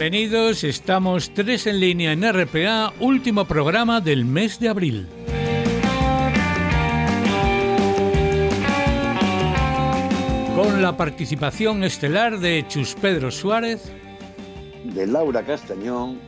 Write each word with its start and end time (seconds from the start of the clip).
Bienvenidos, 0.00 0.64
estamos 0.64 1.30
tres 1.34 1.66
en 1.66 1.78
línea 1.78 2.12
en 2.12 2.22
RPA, 2.22 2.94
último 3.00 3.44
programa 3.44 4.00
del 4.00 4.24
mes 4.24 4.58
de 4.58 4.70
abril. 4.70 5.06
Con 10.56 10.80
la 10.80 10.96
participación 10.96 11.84
estelar 11.84 12.38
de 12.38 12.64
Chus 12.66 12.94
Pedro 12.94 13.30
Suárez, 13.30 13.92
de 14.84 15.06
Laura 15.06 15.42
Castañón 15.42 16.18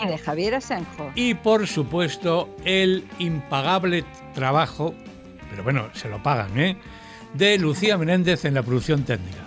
y 0.00 0.06
de 0.06 0.16
Javier 0.16 0.54
Asenjo. 0.54 1.10
Y 1.16 1.34
por 1.34 1.66
supuesto 1.66 2.54
el 2.64 3.04
impagable 3.18 4.04
trabajo, 4.32 4.94
pero 5.50 5.64
bueno, 5.64 5.90
se 5.92 6.08
lo 6.08 6.22
pagan, 6.22 6.56
¿eh? 6.56 6.76
de 7.34 7.58
Lucía 7.58 7.98
Menéndez 7.98 8.44
en 8.44 8.54
la 8.54 8.62
producción 8.62 9.02
técnica. 9.02 9.41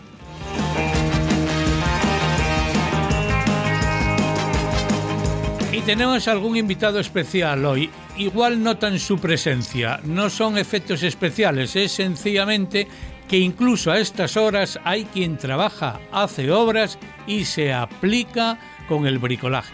Tenemos 5.85 6.27
algún 6.27 6.57
invitado 6.57 6.99
especial 6.99 7.63
hoy. 7.63 7.91
Igual 8.17 8.63
notan 8.63 8.99
su 8.99 9.19
presencia. 9.19 9.99
No 10.03 10.31
son 10.31 10.57
efectos 10.57 11.03
especiales, 11.03 11.75
es 11.75 11.91
sencillamente 11.91 12.87
que 13.27 13.37
incluso 13.37 13.91
a 13.91 13.99
estas 13.99 14.35
horas 14.35 14.79
hay 14.83 15.05
quien 15.05 15.37
trabaja, 15.37 15.99
hace 16.11 16.51
obras 16.51 16.97
y 17.27 17.45
se 17.45 17.71
aplica 17.71 18.57
con 18.87 19.05
el 19.05 19.19
bricolaje. 19.19 19.73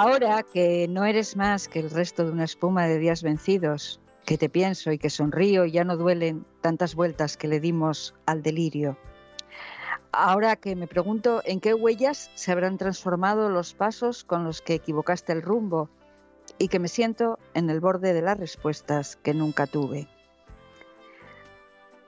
Ahora 0.00 0.44
que 0.44 0.86
no 0.86 1.04
eres 1.06 1.36
más 1.36 1.66
que 1.66 1.80
el 1.80 1.90
resto 1.90 2.24
de 2.24 2.30
una 2.30 2.44
espuma 2.44 2.86
de 2.86 3.00
días 3.00 3.24
vencidos, 3.24 4.00
que 4.24 4.38
te 4.38 4.48
pienso 4.48 4.92
y 4.92 4.98
que 4.98 5.10
sonrío 5.10 5.64
y 5.64 5.72
ya 5.72 5.82
no 5.82 5.96
duelen 5.96 6.46
tantas 6.60 6.94
vueltas 6.94 7.36
que 7.36 7.48
le 7.48 7.58
dimos 7.58 8.14
al 8.24 8.44
delirio. 8.44 8.96
Ahora 10.12 10.54
que 10.54 10.76
me 10.76 10.86
pregunto 10.86 11.42
en 11.44 11.58
qué 11.58 11.74
huellas 11.74 12.30
se 12.36 12.52
habrán 12.52 12.78
transformado 12.78 13.50
los 13.50 13.74
pasos 13.74 14.22
con 14.22 14.44
los 14.44 14.62
que 14.62 14.74
equivocaste 14.74 15.32
el 15.32 15.42
rumbo 15.42 15.90
y 16.58 16.68
que 16.68 16.78
me 16.78 16.86
siento 16.86 17.40
en 17.54 17.68
el 17.68 17.80
borde 17.80 18.12
de 18.12 18.22
las 18.22 18.38
respuestas 18.38 19.16
que 19.16 19.34
nunca 19.34 19.66
tuve. 19.66 20.06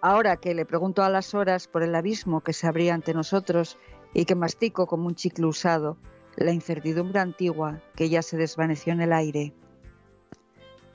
Ahora 0.00 0.36
que 0.36 0.54
le 0.54 0.64
pregunto 0.64 1.02
a 1.02 1.10
las 1.10 1.34
horas 1.34 1.66
por 1.66 1.82
el 1.82 1.96
abismo 1.96 2.40
que 2.40 2.52
se 2.52 2.68
abría 2.68 2.94
ante 2.94 3.14
nosotros 3.14 3.78
y 4.14 4.26
que 4.26 4.36
mastico 4.36 4.86
como 4.86 5.08
un 5.08 5.16
chicle 5.16 5.46
usado, 5.46 5.96
la 6.44 6.52
incertidumbre 6.52 7.20
antigua 7.20 7.80
que 7.94 8.08
ya 8.08 8.22
se 8.22 8.36
desvaneció 8.36 8.92
en 8.92 9.02
el 9.02 9.12
aire. 9.12 9.52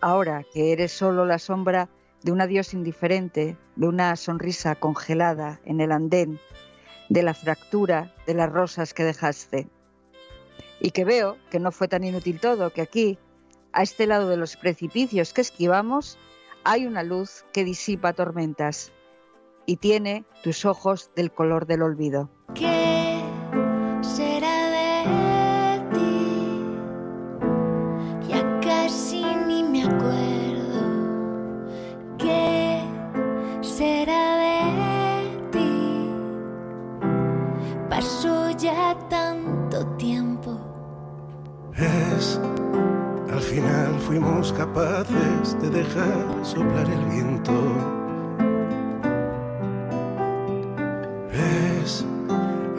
Ahora 0.02 0.44
que 0.54 0.72
eres 0.72 0.92
solo 0.92 1.26
la 1.26 1.40
sombra 1.40 1.90
de 2.24 2.32
un 2.32 2.42
adiós 2.42 2.74
indiferente, 2.74 3.56
de 3.76 3.88
una 3.88 4.16
sonrisa 4.16 4.76
congelada 4.76 5.62
en 5.64 5.80
el 5.80 5.92
andén, 5.92 6.40
de 7.10 7.22
la 7.22 7.36
fractura 7.36 8.14
de 8.26 8.34
las 8.34 8.52
rosas 8.52 8.94
que 8.94 9.04
dejaste. 9.04 9.70
Y 10.80 10.92
que 10.92 11.06
veo 11.06 11.38
que 11.52 11.60
no 11.60 11.72
fue 11.72 11.88
tan 11.88 12.04
inútil 12.04 12.40
todo, 12.40 12.72
que 12.72 12.82
aquí, 12.82 13.20
a 13.72 13.84
este 13.84 14.08
lado 14.08 14.28
de 14.28 14.38
los 14.38 14.58
precipicios 14.58 15.34
que 15.34 15.42
esquivamos, 15.42 16.18
hay 16.64 16.88
una 16.88 17.04
luz 17.04 17.46
que 17.54 17.64
disipa 17.64 18.14
tormentas 18.14 18.92
y 19.68 19.78
tiene 19.78 20.26
tus 20.44 20.66
ojos 20.66 21.12
del 21.16 21.32
color 21.32 21.68
del 21.68 21.84
olvido. 21.84 22.30
Al 22.56 23.05
capaces 44.76 45.58
de 45.62 45.70
dejar 45.70 46.26
soplar 46.44 46.86
el 46.90 47.06
viento. 47.06 47.54
Es, 51.32 52.06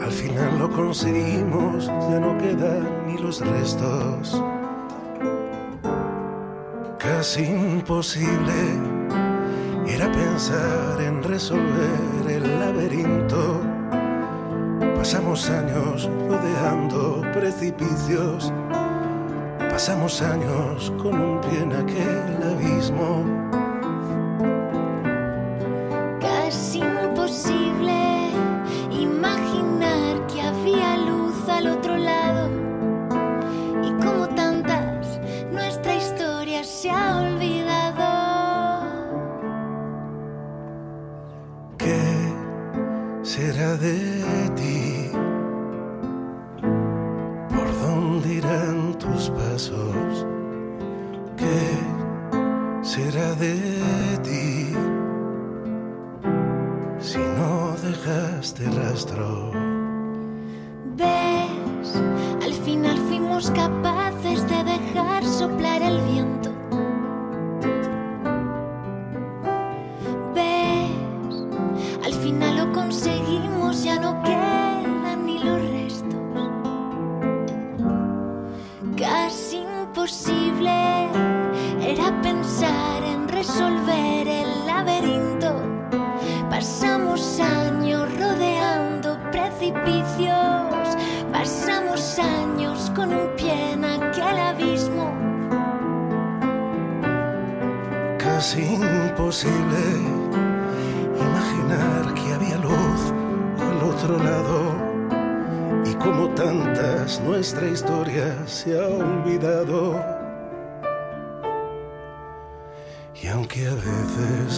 al 0.03 0.11
final 0.11 0.59
lo 0.59 0.69
conseguimos, 0.69 1.87
ya 1.87 2.19
no 2.19 2.37
quedan 2.37 3.07
ni 3.07 3.17
los 3.17 3.41
restos. 3.41 4.41
Casi 6.99 7.45
imposible 7.45 8.59
era 9.87 10.11
pensar 10.11 11.01
en 11.01 11.23
resolver 11.23 12.29
el 12.29 12.59
laberinto. 12.59 13.61
Pasamos 14.95 15.49
años 15.49 16.09
rodeando 16.29 17.21
precipicios 17.33 18.53
Pasamos 19.77 20.23
años 20.23 20.91
con 20.97 21.13
un 21.13 21.39
pie 21.39 21.61
en 21.61 21.71
aquel 21.71 22.41
abismo. 22.41 23.36
Dónde 48.27 48.33
irán 48.35 48.97
tus 48.97 49.29
pasos? 49.29 50.25
¿Qué 51.37 51.77
será 52.81 53.33
de 53.35 53.55
ti 54.23 54.73
si 56.99 57.19
no 57.19 57.75
dejaste 57.83 58.65
rastro? 58.71 59.51
¿Ves? 60.95 62.01
Al 62.43 62.53
final 62.53 62.97
fuimos 63.07 63.51
capaces 63.51 63.96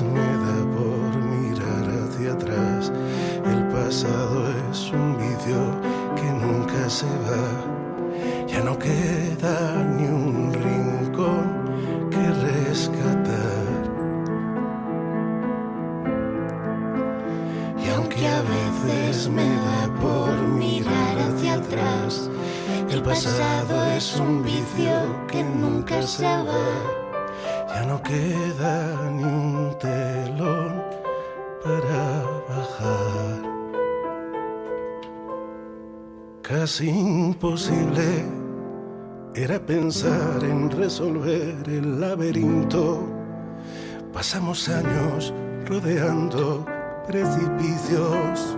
me 0.01 0.48
Casi 36.69 36.87
imposible 36.87 38.25
era 39.33 39.57
pensar 39.57 40.43
en 40.43 40.69
resolver 40.69 41.67
el 41.67 41.99
laberinto. 41.99 43.09
Pasamos 44.13 44.69
años 44.69 45.33
rodeando 45.65 46.63
precipicios. 47.07 48.55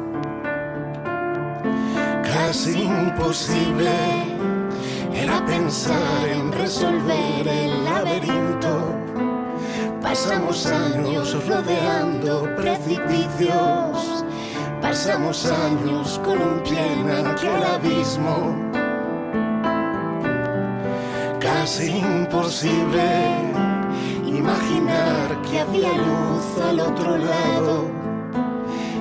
Casi 2.21 2.81
imposible 2.81 3.95
era 5.13 5.45
pensar 5.45 6.27
en 6.27 6.51
resolver 6.51 7.47
el 7.47 7.85
laberinto. 7.85 8.93
Pasamos 10.01 10.65
años 10.65 11.47
rodeando 11.47 12.53
precipicios. 12.57 14.10
Pasamos 14.91 15.45
años 15.45 16.19
con 16.21 16.41
un 16.41 16.61
pie 16.63 16.85
en 16.99 17.25
aquel 17.25 17.63
abismo. 17.63 18.69
Casi 21.39 21.91
imposible 21.91 23.05
imaginar 24.25 25.41
que 25.43 25.61
había 25.61 25.93
luz 25.93 26.45
al 26.67 26.81
otro 26.81 27.17
lado. 27.17 27.85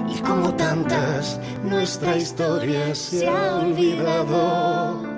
Y 0.08 0.20
como 0.20 0.54
tantas, 0.54 1.40
nuestra 1.64 2.16
historia 2.16 2.94
se 2.94 3.26
ha 3.26 3.56
olvidado. 3.56 5.09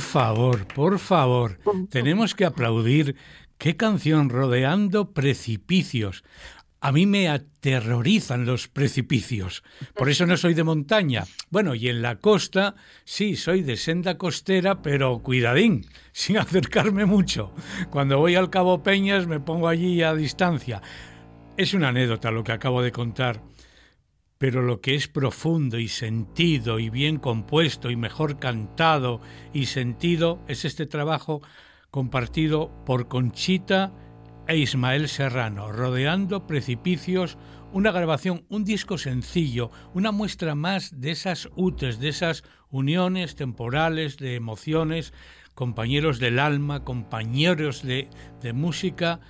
Por 0.00 0.08
favor, 0.08 0.66
por 0.66 0.98
favor, 0.98 1.58
tenemos 1.90 2.34
que 2.34 2.46
aplaudir 2.46 3.16
qué 3.58 3.76
canción 3.76 4.30
rodeando 4.30 5.12
precipicios. 5.12 6.24
A 6.80 6.90
mí 6.90 7.04
me 7.04 7.28
aterrorizan 7.28 8.46
los 8.46 8.66
precipicios. 8.66 9.62
Por 9.94 10.08
eso 10.08 10.24
no 10.24 10.38
soy 10.38 10.54
de 10.54 10.64
montaña. 10.64 11.24
Bueno, 11.50 11.74
y 11.74 11.90
en 11.90 12.00
la 12.00 12.16
costa 12.16 12.76
sí, 13.04 13.36
soy 13.36 13.60
de 13.60 13.76
senda 13.76 14.16
costera, 14.16 14.80
pero 14.80 15.18
cuidadín, 15.18 15.84
sin 16.12 16.38
acercarme 16.38 17.04
mucho. 17.04 17.52
Cuando 17.90 18.18
voy 18.18 18.36
al 18.36 18.48
Cabo 18.48 18.82
Peñas 18.82 19.26
me 19.26 19.38
pongo 19.38 19.68
allí 19.68 20.00
a 20.02 20.14
distancia. 20.14 20.80
Es 21.58 21.74
una 21.74 21.88
anécdota 21.88 22.30
lo 22.30 22.42
que 22.42 22.52
acabo 22.52 22.80
de 22.80 22.90
contar 22.90 23.42
pero 24.40 24.62
lo 24.62 24.80
que 24.80 24.94
es 24.94 25.06
profundo 25.06 25.78
y 25.78 25.88
sentido 25.88 26.78
y 26.78 26.88
bien 26.88 27.18
compuesto 27.18 27.90
y 27.90 27.96
mejor 27.96 28.38
cantado 28.38 29.20
y 29.52 29.66
sentido 29.66 30.42
es 30.48 30.64
este 30.64 30.86
trabajo 30.86 31.42
compartido 31.90 32.72
por 32.86 33.06
Conchita 33.06 33.92
e 34.48 34.56
Ismael 34.56 35.10
Serrano, 35.10 35.70
rodeando 35.72 36.46
precipicios, 36.46 37.36
una 37.74 37.92
grabación, 37.92 38.46
un 38.48 38.64
disco 38.64 38.96
sencillo, 38.96 39.70
una 39.92 40.10
muestra 40.10 40.54
más 40.54 41.02
de 41.02 41.10
esas 41.10 41.50
utes, 41.54 42.00
de 42.00 42.08
esas 42.08 42.42
uniones 42.70 43.34
temporales, 43.34 44.16
de 44.16 44.36
emociones, 44.36 45.12
compañeros 45.54 46.18
del 46.18 46.38
alma, 46.38 46.82
compañeros 46.82 47.82
de, 47.82 48.08
de 48.40 48.54
música, 48.54 49.20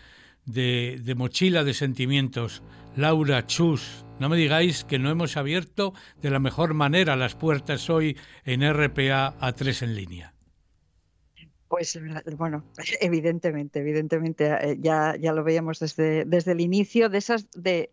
de, 0.47 1.01
de 1.03 1.15
mochila 1.17 1.65
de 1.65 1.75
sentimientos. 1.75 2.63
Laura 2.95 3.45
Chus, 3.49 4.05
no 4.21 4.29
me 4.29 4.37
digáis 4.37 4.85
que 4.85 4.99
no 4.99 5.11
hemos 5.11 5.37
abierto 5.37 5.95
de 6.23 6.31
la 6.31 6.39
mejor 6.39 6.75
manera 6.75 7.17
las 7.17 7.35
puertas 7.35 7.91
hoy 7.91 8.17
en 8.45 8.63
RPA 8.63 9.39
A3 9.41 9.83
en 9.83 9.95
línea. 9.97 10.35
Pues 11.69 11.99
bueno, 12.37 12.65
evidentemente, 13.01 13.81
evidentemente 13.81 14.47
eh, 14.61 14.77
ya, 14.79 15.17
ya 15.17 15.33
lo 15.33 15.43
veíamos 15.43 15.79
desde, 15.79 16.25
desde 16.25 16.53
el 16.53 16.61
inicio 16.61 17.09
de 17.09 17.19
esas 17.19 17.51
de, 17.53 17.91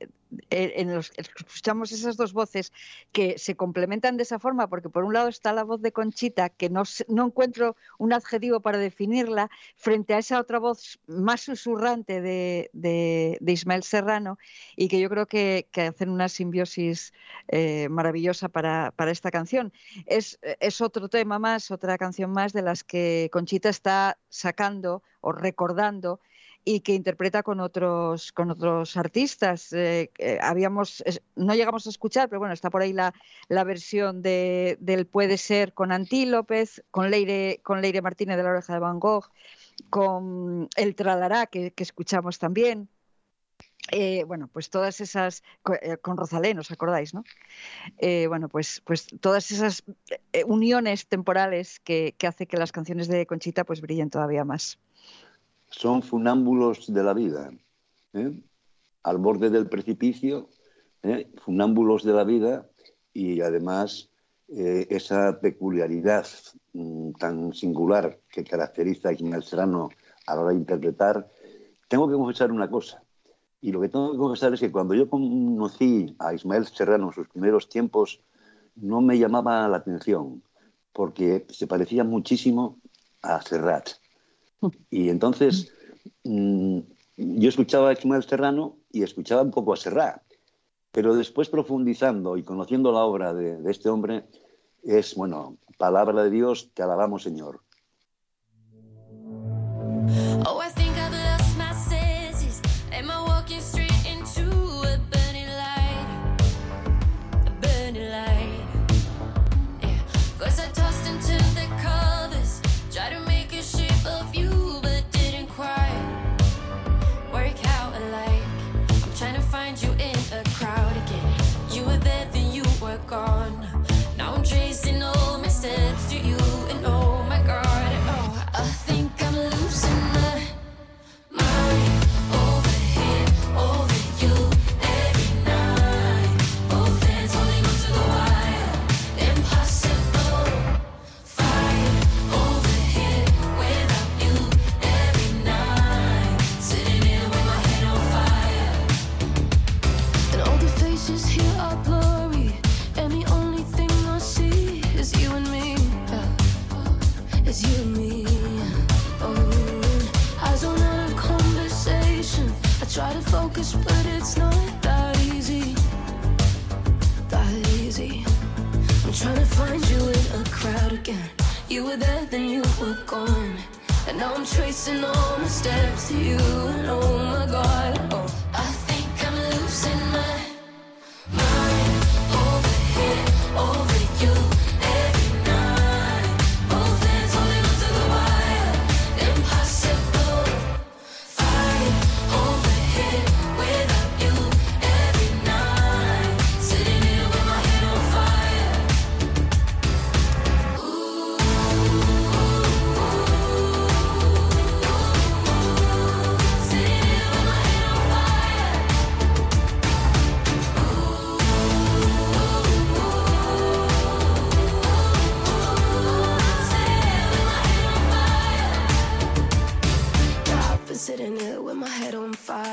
en 0.50 0.94
los 0.94 1.12
escuchamos 1.18 1.91
esas 1.91 2.18
dos 2.18 2.33
voces 2.33 2.74
que 3.12 3.38
se 3.38 3.56
complementan 3.56 4.18
de 4.18 4.24
esa 4.24 4.39
forma, 4.39 4.68
porque 4.68 4.89
por 4.89 5.03
un 5.03 5.13
lado 5.13 5.29
está 5.29 5.53
la 5.53 5.63
voz 5.63 5.81
de 5.81 5.91
Conchita, 5.91 6.50
que 6.50 6.69
no, 6.69 6.83
encuentro 7.07 7.75
un 7.97 8.13
adjetivo 8.13 8.59
para 8.59 8.77
definirla, 8.77 9.50
frente 9.75 10.13
a 10.13 10.19
esa 10.19 10.39
otra 10.39 10.59
voz 10.59 11.00
más 11.07 11.41
susurrante 11.41 12.21
de, 12.21 13.39
Ismael 13.45 13.83
Serrano, 13.83 14.38
y 14.75 14.88
que 14.88 15.00
yo 15.00 15.09
creo 15.09 15.27
que, 15.27 15.68
hacen 15.75 16.09
una 16.09 16.27
simbiosis 16.27 17.13
eh, 17.47 17.88
maravillosa 17.89 18.50
para, 18.50 18.91
para, 18.95 19.12
esta 19.12 19.31
canción. 19.31 19.71
Es, 20.06 20.39
es 20.41 20.81
otro 20.81 21.07
tema 21.07 21.39
más, 21.39 21.71
otra 21.71 21.97
canción 21.97 22.31
más 22.31 22.53
de 22.53 22.62
las 22.62 22.83
que 22.83 23.29
Conchita 23.31 23.69
está 23.69 24.18
sacando 24.29 25.03
o 25.21 25.31
recordando 25.31 26.19
y 26.67 26.81
que 26.81 26.93
interpreta 26.93 27.43
con 27.43 27.61
otros 27.61 28.33
con 28.33 28.51
otros 28.51 28.97
artistas. 28.97 29.71
Eh, 29.71 30.11
habíamos 30.41 31.01
no 31.37 31.55
llegamos 31.55 31.87
a 31.87 31.89
escuchar, 31.89 32.27
pero 32.27 32.39
bueno, 32.39 32.53
está 32.53 32.69
por 32.69 32.81
ahí 32.81 32.91
la, 32.91 33.13
la 33.47 33.63
versión 33.63 34.21
de, 34.21 34.77
del 34.81 35.07
Puede 35.07 35.37
ser 35.37 35.73
con 35.73 35.93
Antí 35.93 36.25
López, 36.25 36.83
con 36.91 37.09
Leire, 37.09 37.61
con 37.63 37.81
Leire 37.81 38.01
Martínez 38.01 38.35
de 38.35 38.43
la 38.43 38.49
Oreja 38.49 38.73
de 38.73 38.79
Van 38.79 38.99
Gogh, 38.99 39.31
con 39.89 40.67
El 40.75 40.95
Tralará, 40.95 41.45
que, 41.45 41.73
escuchamos 41.77 42.37
también. 42.37 42.89
Eh, 43.91 44.25
bueno, 44.25 44.49
pues 44.51 44.69
todas 44.69 44.99
esas, 44.99 45.43
eh, 45.81 45.95
con 45.95 46.17
Rosalén, 46.17 46.59
¿os 46.59 46.69
acordáis, 46.71 47.13
no? 47.13 47.23
bueno, 48.27 48.49
pues, 48.49 48.81
pues 48.83 49.07
todas 49.21 49.51
esas 49.51 49.85
uniones 50.45 51.07
temporales 51.07 51.79
que, 51.79 52.13
que 52.17 52.27
hace 52.27 52.45
que 52.45 52.57
las 52.57 52.73
canciones 52.73 53.07
de 53.07 53.25
Conchita 53.25 53.63
pues 53.63 53.79
brillen 53.79 54.09
todavía 54.09 54.43
más 54.43 54.77
son 55.69 56.01
funámbulos 56.01 56.91
de 56.91 57.03
la 57.03 57.13
vida, 57.13 57.51
¿eh? 58.13 58.41
al 59.03 59.17
borde 59.17 59.50
del 59.50 59.67
precipicio, 59.67 60.50
¿eh? 61.03 61.31
funámbulos 61.38 62.03
de 62.03 62.13
la 62.13 62.24
vida 62.24 62.69
y 63.13 63.41
además 63.41 64.09
eh, 64.47 64.88
esa 64.89 65.39
peculiaridad 65.39 66.25
mm, 66.74 67.12
tan 67.13 67.53
singular 67.53 68.19
que 68.29 68.43
caracteriza 68.43 69.09
a 69.09 69.13
Ismael 69.13 69.43
Serrano 69.43 69.89
a 70.25 70.36
la 70.36 70.41
hora 70.41 70.51
de 70.51 70.57
interpretar. 70.57 71.29
Tengo 71.88 72.07
que 72.07 72.15
confesar 72.15 72.51
una 72.51 72.69
cosa, 72.69 73.01
y 73.62 73.71
lo 73.71 73.81
que 73.81 73.89
tengo 73.89 74.12
que 74.12 74.17
confesar 74.17 74.53
es 74.53 74.59
que 74.59 74.71
cuando 74.71 74.93
yo 74.93 75.09
conocí 75.09 76.15
a 76.19 76.33
Ismael 76.33 76.65
Serrano 76.67 77.07
en 77.07 77.13
sus 77.13 77.27
primeros 77.27 77.69
tiempos, 77.69 78.21
no 78.75 79.01
me 79.01 79.17
llamaba 79.17 79.67
la 79.67 79.77
atención, 79.77 80.43
porque 80.93 81.45
se 81.50 81.67
parecía 81.67 82.03
muchísimo 82.03 82.79
a 83.24 83.41
Serrat. 83.41 83.89
Y 84.89 85.09
entonces 85.09 85.73
mm, 86.23 86.79
yo 87.17 87.49
escuchaba 87.49 87.89
a 87.89 87.93
Ismael 87.93 88.23
Serrano 88.23 88.77
y 88.91 89.03
escuchaba 89.03 89.41
un 89.41 89.51
poco 89.51 89.73
a 89.73 89.77
Serrat, 89.77 90.21
pero 90.91 91.15
después 91.15 91.49
profundizando 91.49 92.37
y 92.37 92.43
conociendo 92.43 92.91
la 92.91 92.99
obra 92.99 93.33
de, 93.33 93.59
este 93.69 93.89
hombre, 93.89 94.25
es, 94.83 95.15
bueno, 95.15 95.57
palabra 95.77 96.23
de 96.23 96.29
Dios, 96.29 96.71
te 96.73 96.83
alabamos 96.83 97.23
Señor. 97.23 97.61
gone. 100.43 100.56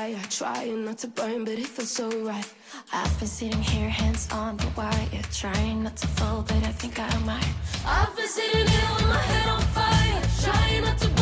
Fire, 0.05 0.21
trying 0.29 0.85
not 0.85 0.97
to 0.99 1.07
burn, 1.07 1.43
but 1.45 1.53
it 1.53 1.67
feels 1.67 1.91
so 1.91 2.09
right. 2.23 2.53
I've 2.93 3.19
been 3.19 3.27
sitting 3.27 3.61
here, 3.61 3.89
hands 3.89 4.27
on 4.31 4.57
the 4.57 4.67
wire, 4.77 5.21
trying 5.31 5.83
not 5.83 5.97
to 5.97 6.07
fall, 6.07 6.43
but 6.47 6.57
I 6.57 6.71
think 6.81 6.99
I 6.99 7.17
might. 7.19 7.53
I've 7.85 8.15
been 8.15 8.27
sitting 8.27 8.67
here 8.67 8.89
with 8.95 9.07
my 9.07 9.17
head 9.17 9.49
on 9.49 9.61
fire, 9.77 10.21
trying 10.43 10.81
not 10.83 10.97
to 10.99 11.14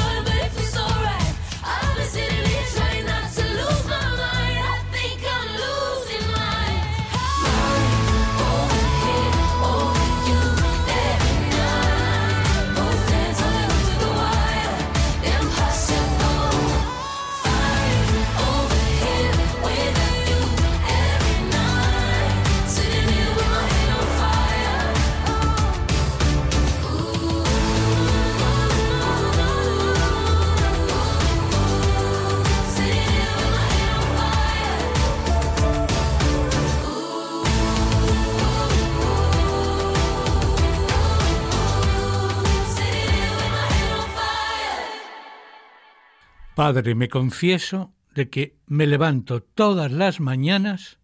Padre, 46.55 46.93
me 46.93 47.09
confieso 47.09 47.93
de 48.13 48.29
que 48.29 48.57
me 48.67 48.85
levanto 48.85 49.41
todas 49.41 49.91
las 49.91 50.19
mañanas 50.19 50.99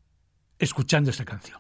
escuchando 0.59 1.09
esta 1.09 1.25
canción. 1.25 1.59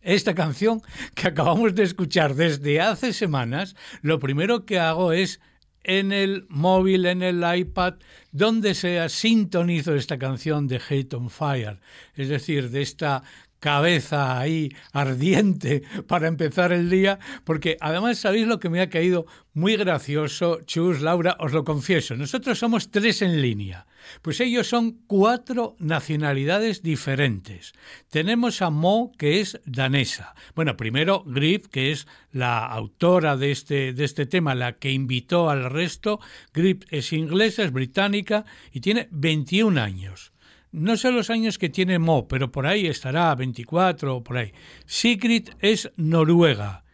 Esta 0.00 0.34
canción 0.34 0.80
que 1.14 1.26
acabamos 1.26 1.74
de 1.74 1.82
escuchar 1.82 2.36
desde 2.36 2.80
hace 2.80 3.12
semanas, 3.12 3.74
lo 4.00 4.20
primero 4.20 4.64
que 4.64 4.78
hago 4.78 5.12
es 5.12 5.40
en 5.82 6.12
el 6.12 6.46
móvil, 6.48 7.04
en 7.06 7.22
el 7.22 7.42
iPad, 7.56 7.94
donde 8.30 8.74
sea, 8.74 9.08
sintonizo 9.08 9.96
esta 9.96 10.18
canción 10.18 10.68
de 10.68 10.80
Hate 10.88 11.14
on 11.14 11.30
Fire, 11.30 11.80
es 12.14 12.28
decir, 12.28 12.70
de 12.70 12.82
esta 12.82 13.24
cabeza 13.60 14.38
ahí 14.38 14.74
ardiente 14.92 15.82
para 16.08 16.28
empezar 16.28 16.72
el 16.72 16.90
día, 16.90 17.18
porque 17.44 17.76
además 17.80 18.18
sabéis 18.18 18.46
lo 18.46 18.58
que 18.58 18.70
me 18.70 18.80
ha 18.80 18.90
caído 18.90 19.26
muy 19.52 19.76
gracioso, 19.76 20.60
Chus, 20.64 21.00
Laura, 21.00 21.36
os 21.40 21.52
lo 21.52 21.64
confieso, 21.64 22.16
nosotros 22.16 22.58
somos 22.58 22.90
tres 22.90 23.20
en 23.20 23.42
línea, 23.42 23.86
pues 24.22 24.40
ellos 24.40 24.68
son 24.68 25.00
cuatro 25.06 25.76
nacionalidades 25.78 26.82
diferentes. 26.82 27.72
Tenemos 28.08 28.62
a 28.62 28.70
Mo, 28.70 29.12
que 29.18 29.40
es 29.40 29.60
danesa. 29.64 30.34
Bueno, 30.54 30.76
primero 30.76 31.22
Griff, 31.26 31.66
que 31.68 31.90
es 31.90 32.06
la 32.32 32.64
autora 32.66 33.36
de 33.36 33.50
este, 33.50 33.92
de 33.92 34.04
este 34.04 34.26
tema, 34.26 34.54
la 34.54 34.74
que 34.74 34.92
invitó 34.92 35.50
al 35.50 35.68
resto. 35.68 36.20
Griff 36.54 36.84
es 36.90 37.12
inglesa, 37.12 37.64
es 37.64 37.72
británica 37.72 38.44
y 38.72 38.80
tiene 38.80 39.08
21 39.10 39.80
años. 39.80 40.29
No 40.72 40.96
sé 40.96 41.10
los 41.10 41.30
años 41.30 41.58
que 41.58 41.68
tiene 41.68 41.98
Mo, 41.98 42.28
pero 42.28 42.52
por 42.52 42.66
ahí 42.66 42.86
estará, 42.86 43.34
24 43.34 44.16
o 44.16 44.22
por 44.22 44.38
ahí. 44.38 44.52
Sigrid 44.86 45.50
es 45.58 45.90
noruega 45.96 46.84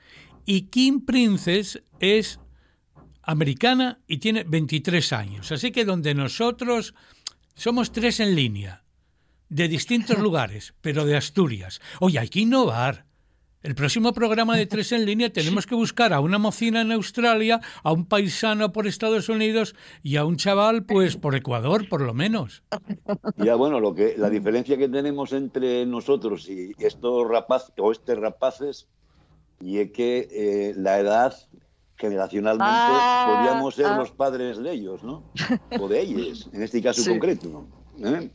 y 0.46 0.62
Kim 0.62 1.04
Princess 1.04 1.82
es 2.00 2.40
americana 3.22 4.00
y 4.06 4.18
tiene 4.18 4.44
23 4.44 5.12
años. 5.12 5.52
Así 5.52 5.72
que 5.72 5.84
donde 5.84 6.14
nosotros 6.14 6.94
somos 7.54 7.92
tres 7.92 8.20
en 8.20 8.34
línea, 8.34 8.84
de 9.48 9.68
distintos 9.68 10.18
lugares, 10.20 10.74
pero 10.80 11.04
de 11.04 11.16
Asturias. 11.16 11.80
Oye, 12.00 12.18
hay 12.18 12.28
que 12.28 12.40
innovar. 12.40 13.05
El 13.66 13.74
próximo 13.74 14.12
programa 14.12 14.56
de 14.56 14.66
Tres 14.66 14.92
en 14.92 15.04
Línea 15.04 15.32
tenemos 15.32 15.66
que 15.66 15.74
buscar 15.74 16.12
a 16.12 16.20
una 16.20 16.38
mocina 16.38 16.82
en 16.82 16.92
Australia, 16.92 17.60
a 17.82 17.90
un 17.90 18.06
paisano 18.06 18.70
por 18.72 18.86
Estados 18.86 19.28
Unidos 19.28 19.74
y 20.04 20.18
a 20.18 20.24
un 20.24 20.36
chaval, 20.36 20.84
pues, 20.84 21.16
por 21.16 21.34
Ecuador, 21.34 21.88
por 21.88 22.00
lo 22.00 22.14
menos. 22.14 22.62
Ya 23.38 23.56
bueno, 23.56 23.80
lo 23.80 23.92
que 23.92 24.14
la 24.16 24.30
diferencia 24.30 24.76
que 24.78 24.88
tenemos 24.88 25.32
entre 25.32 25.84
nosotros 25.84 26.48
y 26.48 26.74
estos 26.78 27.28
rapaces 27.28 27.72
o 27.76 27.90
estos 27.90 28.16
rapaces 28.20 28.86
y 29.60 29.78
es 29.78 29.90
que 29.90 30.28
eh, 30.30 30.74
la 30.76 31.00
edad 31.00 31.34
generacionalmente 31.96 32.64
Ah, 32.68 33.34
podíamos 33.36 33.74
ser 33.74 33.86
ah. 33.86 33.96
los 33.98 34.12
padres 34.12 34.58
de 34.58 34.70
ellos, 34.70 35.02
¿no? 35.02 35.24
O 35.80 35.88
de 35.88 36.02
ellos, 36.02 36.48
en 36.52 36.62
este 36.62 36.80
caso 36.80 37.02
Sí. 37.02 37.10
concreto. 37.10 37.66
¿eh? 37.98 38.30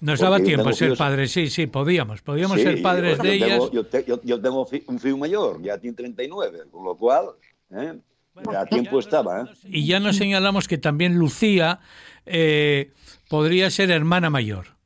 Nos 0.00 0.20
daba 0.20 0.40
tiempo 0.40 0.72
ser 0.72 0.90
fíos- 0.90 0.98
padres, 0.98 1.30
sí, 1.32 1.48
sí, 1.48 1.66
podíamos, 1.66 2.20
podíamos 2.22 2.58
Sí, 2.58 2.64
ser 2.64 2.82
padres 2.82 3.16
yo, 3.18 3.22
de 3.22 3.38
yo 3.38 3.44
ellas. 3.46 3.58
Tengo, 3.58 3.72
yo, 3.72 3.86
te- 3.86 4.04
yo- 4.06 4.20
yo 4.22 4.40
tengo 4.40 4.68
un 4.88 4.98
fío 4.98 5.16
mayor, 5.16 5.62
ya 5.62 5.78
tiene 5.78 5.96
39, 5.96 6.64
con 6.70 6.84
lo 6.84 6.96
cual, 6.96 7.26
¿eh? 7.70 7.94
a 8.54 8.66
tiempo 8.66 8.98
estaba. 8.98 9.42
¿eh? 9.42 9.44
Y 9.64 9.86
ya 9.86 9.98
nos 9.98 10.16
señalamos 10.16 10.68
que 10.68 10.76
también 10.76 11.14
Lucía 11.14 11.80
eh, 12.26 12.92
podría 13.30 13.70
ser 13.70 13.90
hermana 13.90 14.28
mayor. 14.30 14.76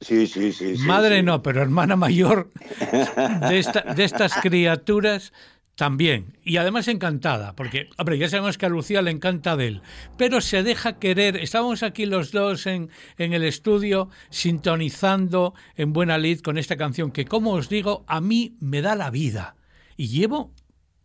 Sí, 0.00 0.26
sí, 0.28 0.52
sí. 0.52 0.76
sí, 0.76 0.86
Madre 0.86 1.16
sí. 1.18 1.22
no, 1.24 1.42
pero 1.42 1.60
hermana 1.60 1.96
mayor 1.96 2.50
de, 3.50 3.58
esta- 3.58 3.82
de 3.82 4.04
estas 4.04 4.32
criaturas 4.40 5.32
también. 5.78 6.36
Y 6.42 6.56
además 6.56 6.88
encantada, 6.88 7.54
porque, 7.54 7.88
hombre, 7.98 8.18
ya 8.18 8.28
sabemos 8.28 8.58
que 8.58 8.66
a 8.66 8.68
Lucía 8.68 9.00
le 9.00 9.12
encanta 9.12 9.56
de 9.56 9.68
él, 9.68 9.82
pero 10.16 10.40
se 10.40 10.64
deja 10.64 10.98
querer. 10.98 11.36
Estábamos 11.36 11.84
aquí 11.84 12.04
los 12.04 12.32
dos 12.32 12.66
en, 12.66 12.90
en 13.16 13.32
el 13.32 13.44
estudio 13.44 14.10
sintonizando 14.28 15.54
en 15.76 15.92
buena 15.92 16.18
lid 16.18 16.40
con 16.40 16.58
esta 16.58 16.76
canción 16.76 17.12
que, 17.12 17.26
como 17.26 17.52
os 17.52 17.68
digo, 17.68 18.04
a 18.08 18.20
mí 18.20 18.56
me 18.58 18.82
da 18.82 18.96
la 18.96 19.12
vida. 19.12 19.54
Y 19.96 20.08
llevo 20.08 20.52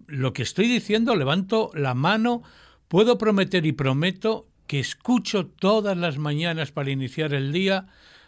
lo 0.08 0.34
que 0.34 0.42
estoy 0.42 0.68
diciendo, 0.68 1.16
levanto 1.16 1.70
la 1.76 1.94
mano, 1.94 2.42
puedo 2.88 3.20
prometer 3.20 3.68
y 3.68 3.74
prometo 3.74 4.48
que 4.66 4.80
escucho 4.80 5.46
todas 5.46 5.96
las 5.96 6.18
mañanas 6.18 6.72
para 6.72 6.90
iniciar 6.90 7.36
el 7.36 7.54
día. 7.54 7.86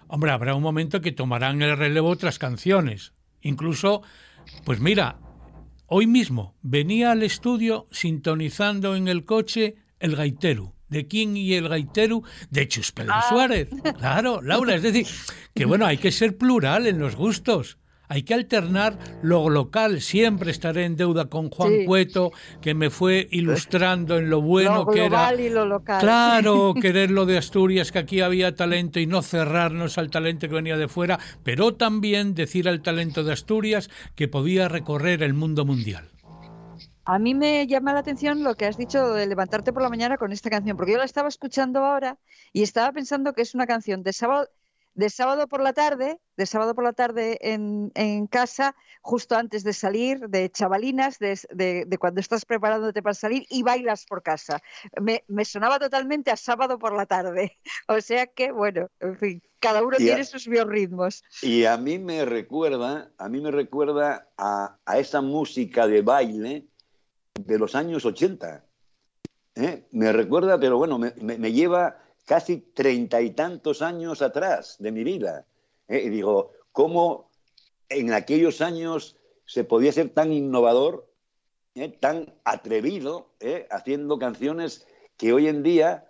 Hombre, 0.07 0.29
habrá 0.29 0.53
un 0.53 0.61
momento 0.61 1.01
que 1.01 1.11
tomarán 1.11 1.63
el 1.63 1.75
relevo 1.75 2.09
otras 2.09 2.37
canciones. 2.37 3.13
Incluso, 3.41 4.03
pues 4.63 4.79
mira, 4.79 5.17
hoy 5.87 6.07
mismo 6.07 6.55
venía 6.61 7.11
al 7.11 7.23
estudio 7.23 7.87
sintonizando 7.91 8.95
en 8.95 9.07
el 9.07 9.25
coche 9.25 9.75
el 9.99 10.15
gaitero. 10.15 10.73
¿De 10.89 11.07
quién 11.07 11.35
y 11.35 11.53
el 11.53 11.67
gaitero? 11.67 12.23
De 12.49 12.67
Chus 12.67 12.91
Pedro 12.91 13.15
Suárez. 13.27 13.69
Claro, 13.97 14.41
Laura. 14.41 14.75
Es 14.75 14.83
decir, 14.83 15.07
que 15.53 15.65
bueno, 15.65 15.85
hay 15.85 15.97
que 15.97 16.11
ser 16.11 16.37
plural 16.37 16.85
en 16.85 16.99
los 16.99 17.15
gustos. 17.15 17.77
Hay 18.07 18.23
que 18.23 18.33
alternar 18.33 18.97
lo 19.21 19.49
local. 19.49 20.01
Siempre 20.01 20.51
estaré 20.51 20.85
en 20.85 20.95
deuda 20.95 21.25
con 21.25 21.49
Juan 21.49 21.71
Sí. 21.71 21.85
Cueto, 21.85 22.31
que 22.61 22.73
me 22.73 22.89
fue 22.89 23.27
ilustrando 23.31 24.17
en 24.17 24.29
lo 24.29 24.41
bueno 24.41 24.85
lo 24.85 24.87
que 24.87 24.99
era 25.05 25.07
global 25.07 25.39
y 25.39 25.49
lo 25.49 25.65
local. 25.65 25.99
Claro, 26.01 26.73
querer 26.81 27.11
lo 27.11 27.25
de 27.25 27.37
Asturias, 27.37 27.91
que 27.91 27.99
aquí 27.99 28.21
había 28.21 28.55
talento 28.55 28.99
y 28.99 29.07
no 29.07 29.21
cerrarnos 29.21 29.97
al 29.97 30.09
talento 30.09 30.47
que 30.47 30.55
venía 30.55 30.77
de 30.77 30.87
fuera, 30.87 31.19
pero 31.43 31.73
también 31.73 32.35
decir 32.35 32.69
al 32.69 32.81
talento 32.81 33.23
de 33.23 33.33
Asturias 33.33 33.89
que 34.15 34.27
podía 34.27 34.67
recorrer 34.67 35.23
el 35.23 35.33
mundo 35.33 35.65
mundial. 35.65 36.09
A 37.07 37.19
mí 37.19 37.35
me 37.35 37.67
llama 37.67 37.93
la 37.93 37.99
atención 37.99 38.43
lo 38.43 38.55
que 38.55 38.65
has 38.65 38.77
dicho 38.77 39.13
de 39.13 39.27
levantarte 39.27 39.71
por 39.71 39.83
la 39.83 39.89
mañana 39.89 40.17
con 40.17 40.31
esta 40.31 40.49
canción, 40.49 40.75
porque 40.75 40.93
yo 40.93 40.97
la 40.97 41.05
estaba 41.05 41.27
escuchando 41.27 41.85
ahora 41.85 42.17
y 42.51 42.63
estaba 42.63 42.91
pensando 42.91 43.33
que 43.33 43.43
es 43.43 43.53
una 43.53 43.67
canción 43.67 44.01
de 44.01 44.11
sábado, 44.11 44.49
de 44.95 45.09
sábado 45.09 45.47
por 45.47 45.61
la 45.61 45.73
tarde, 45.73 46.19
de 46.37 46.45
sábado 46.45 46.73
por 46.73 46.83
la 46.85 46.93
tarde 46.93 47.37
en, 47.41 47.91
en 47.95 48.27
casa, 48.27 48.75
justo 49.01 49.35
antes 49.35 49.63
de 49.63 49.73
salir, 49.73 50.19
de 50.29 50.49
chavalinas, 50.49 51.19
de, 51.19 51.39
de- 51.51 51.85
de 51.85 51.97
cuando 51.97 52.21
estás 52.21 52.45
preparándote 52.45 53.03
para 53.03 53.13
salir 53.13 53.45
y 53.49 53.61
bailas 53.61 54.05
por 54.05 54.23
casa. 54.23 54.61
Me, 54.99 55.23
me 55.27 55.43
sonaba 55.45 55.79
totalmente 55.79 56.31
a 56.31 56.37
sábado 56.37 56.79
por 56.79 56.95
la 56.95 57.05
tarde. 57.05 57.57
O 57.87 58.01
sea 58.01 58.25
que, 58.27 58.51
bueno, 58.51 58.89
en 58.99 59.17
fin, 59.17 59.43
cada 59.59 59.83
uno 59.83 59.95
a- 59.97 59.99
tiene 59.99 60.23
sus 60.23 60.47
biorritmos. 60.47 61.23
Y 61.41 61.65
a 61.65 61.77
mí 61.77 61.99
me 61.99 62.23
recuerda, 62.25 63.11
a 63.17 63.29
mí 63.29 63.41
me 63.41 63.51
recuerda 63.51 64.29
a, 64.37 64.77
a 64.85 64.97
esa 64.97 65.21
música 65.21 65.87
de 65.87 66.01
baile 66.01 66.65
de 67.37 67.59
los 67.59 67.75
años 67.75 68.05
80. 68.05 68.63
¿eh? 69.55 69.85
Me 69.91 70.11
recuerda, 70.13 70.57
pero 70.59 70.77
bueno, 70.77 70.97
me, 70.97 71.13
me- 71.21 71.37
me 71.37 71.51
lleva 71.51 71.97
casi 72.25 72.57
treinta 72.57 73.21
y 73.21 73.31
tantos 73.31 73.81
años 73.81 74.21
atrás 74.21 74.75
de 74.79 74.91
mi 74.91 75.03
vida. 75.03 75.45
¿eh? 75.87 76.03
Y 76.05 76.09
digo, 76.09 76.51
¿cómo 76.71 77.29
en 77.89 78.11
aquellos 78.11 78.61
años 78.61 79.15
se 79.45 79.63
podía 79.63 79.91
ser 79.91 80.09
tan 80.09 80.33
innovador, 80.33 81.07
¿eh? 81.75 81.89
tan 81.89 82.33
atrevido, 82.43 83.29
¿eh? 83.39 83.67
haciendo 83.69 84.17
canciones 84.17 84.87
que 85.17 85.31
hoy 85.31 85.47
en 85.47 85.63
día, 85.63 86.09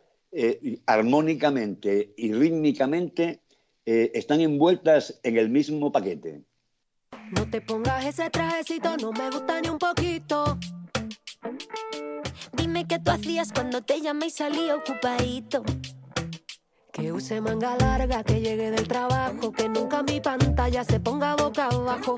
armónicamente 0.87 2.13
y 2.17 2.33
rítmicamente, 2.33 3.41
están 3.85 4.41
envueltas 4.41 5.19
en 5.21 5.37
el 5.37 5.49
mismo 5.49 5.91
paquete? 5.91 6.41
No 7.37 7.47
te 7.49 7.61
pongas 7.61 8.03
ese 8.03 8.31
trajecito, 8.31 8.97
no 8.97 9.11
me 9.11 9.29
gusta 9.29 9.61
ni 9.61 9.69
un 9.69 9.77
poquito. 9.77 10.57
Dime 12.53 12.87
qué 12.87 12.97
tú 12.97 13.11
hacías 13.11 13.51
cuando 13.53 13.83
te 13.83 14.01
llamé 14.01 14.27
y 14.27 14.29
salí 14.31 14.71
ocupadito. 14.71 15.63
Que 16.95 17.11
use 17.11 17.41
manga 17.41 17.75
larga, 17.75 18.23
que 18.23 18.39
llegue 18.39 18.71
del 18.71 18.87
trabajo, 18.87 19.51
que 19.51 19.67
nunca 19.67 20.01
mi 20.01 20.21
pantalla 20.21 20.81
se 20.85 20.97
ponga 21.01 21.35
boca 21.35 21.65
abajo. 21.65 22.15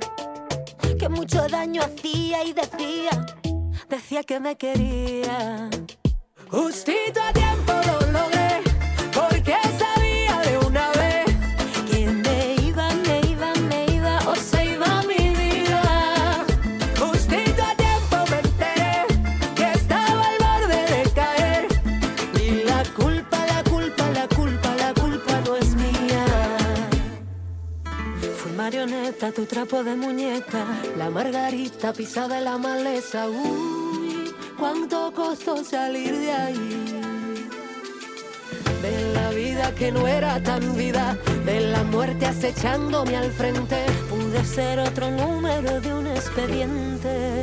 Que 0.99 1.09
mucho 1.09 1.47
daño 1.47 1.81
hacía 1.81 2.43
y 2.43 2.53
decía, 2.53 3.25
decía 3.89 4.21
que 4.21 4.39
me 4.39 4.55
quería. 4.55 5.67
Justito 6.51 7.19
a 7.23 7.33
tiempo 7.33 7.73
marioneta, 28.57 29.31
tu 29.31 29.45
trapo 29.45 29.83
de 29.83 29.95
muñeca, 29.95 30.65
la 30.97 31.11
margarita 31.11 31.93
pisada 31.93 32.39
en 32.39 32.45
la 32.45 32.57
maleza. 32.57 33.29
Uy, 33.29 34.33
cuánto 34.57 35.13
costó 35.13 35.63
salir 35.63 36.17
de 36.17 36.31
ahí. 36.31 36.83
De 38.81 39.13
la 39.13 39.29
vida 39.29 39.75
que 39.75 39.91
no 39.91 40.07
era 40.07 40.41
tan 40.41 40.75
vida, 40.75 41.17
de 41.45 41.59
la 41.61 41.83
muerte 41.83 42.25
acechándome 42.25 43.15
al 43.15 43.31
frente, 43.31 43.85
pude 44.09 44.43
ser 44.43 44.79
otro 44.79 45.11
número 45.11 45.79
de 45.79 45.93
un 45.93 46.07
expediente. 46.07 47.36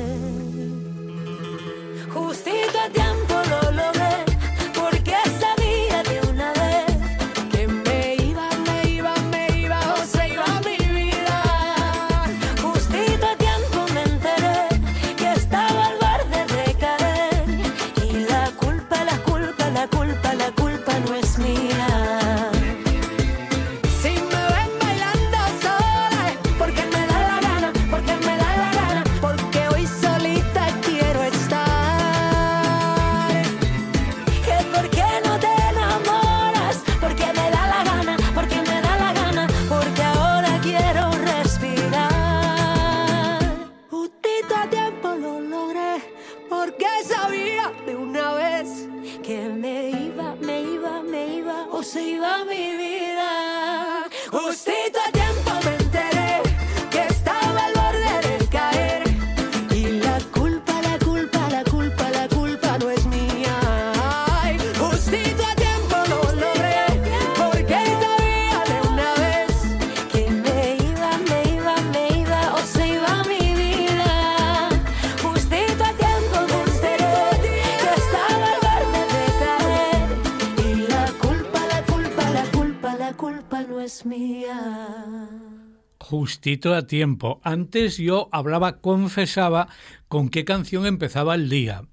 Justito 86.45 86.75
a 86.75 86.87
tiempo. 86.87 87.41
Antes 87.43 87.97
yo 87.97 88.29
hablaba, 88.31 88.83
confesaba 88.83 89.67
con 90.09 90.29
qué 90.29 90.45
canción 90.45 90.85
empezaba 90.85 91.37
el 91.37 91.49
día. 91.49 91.85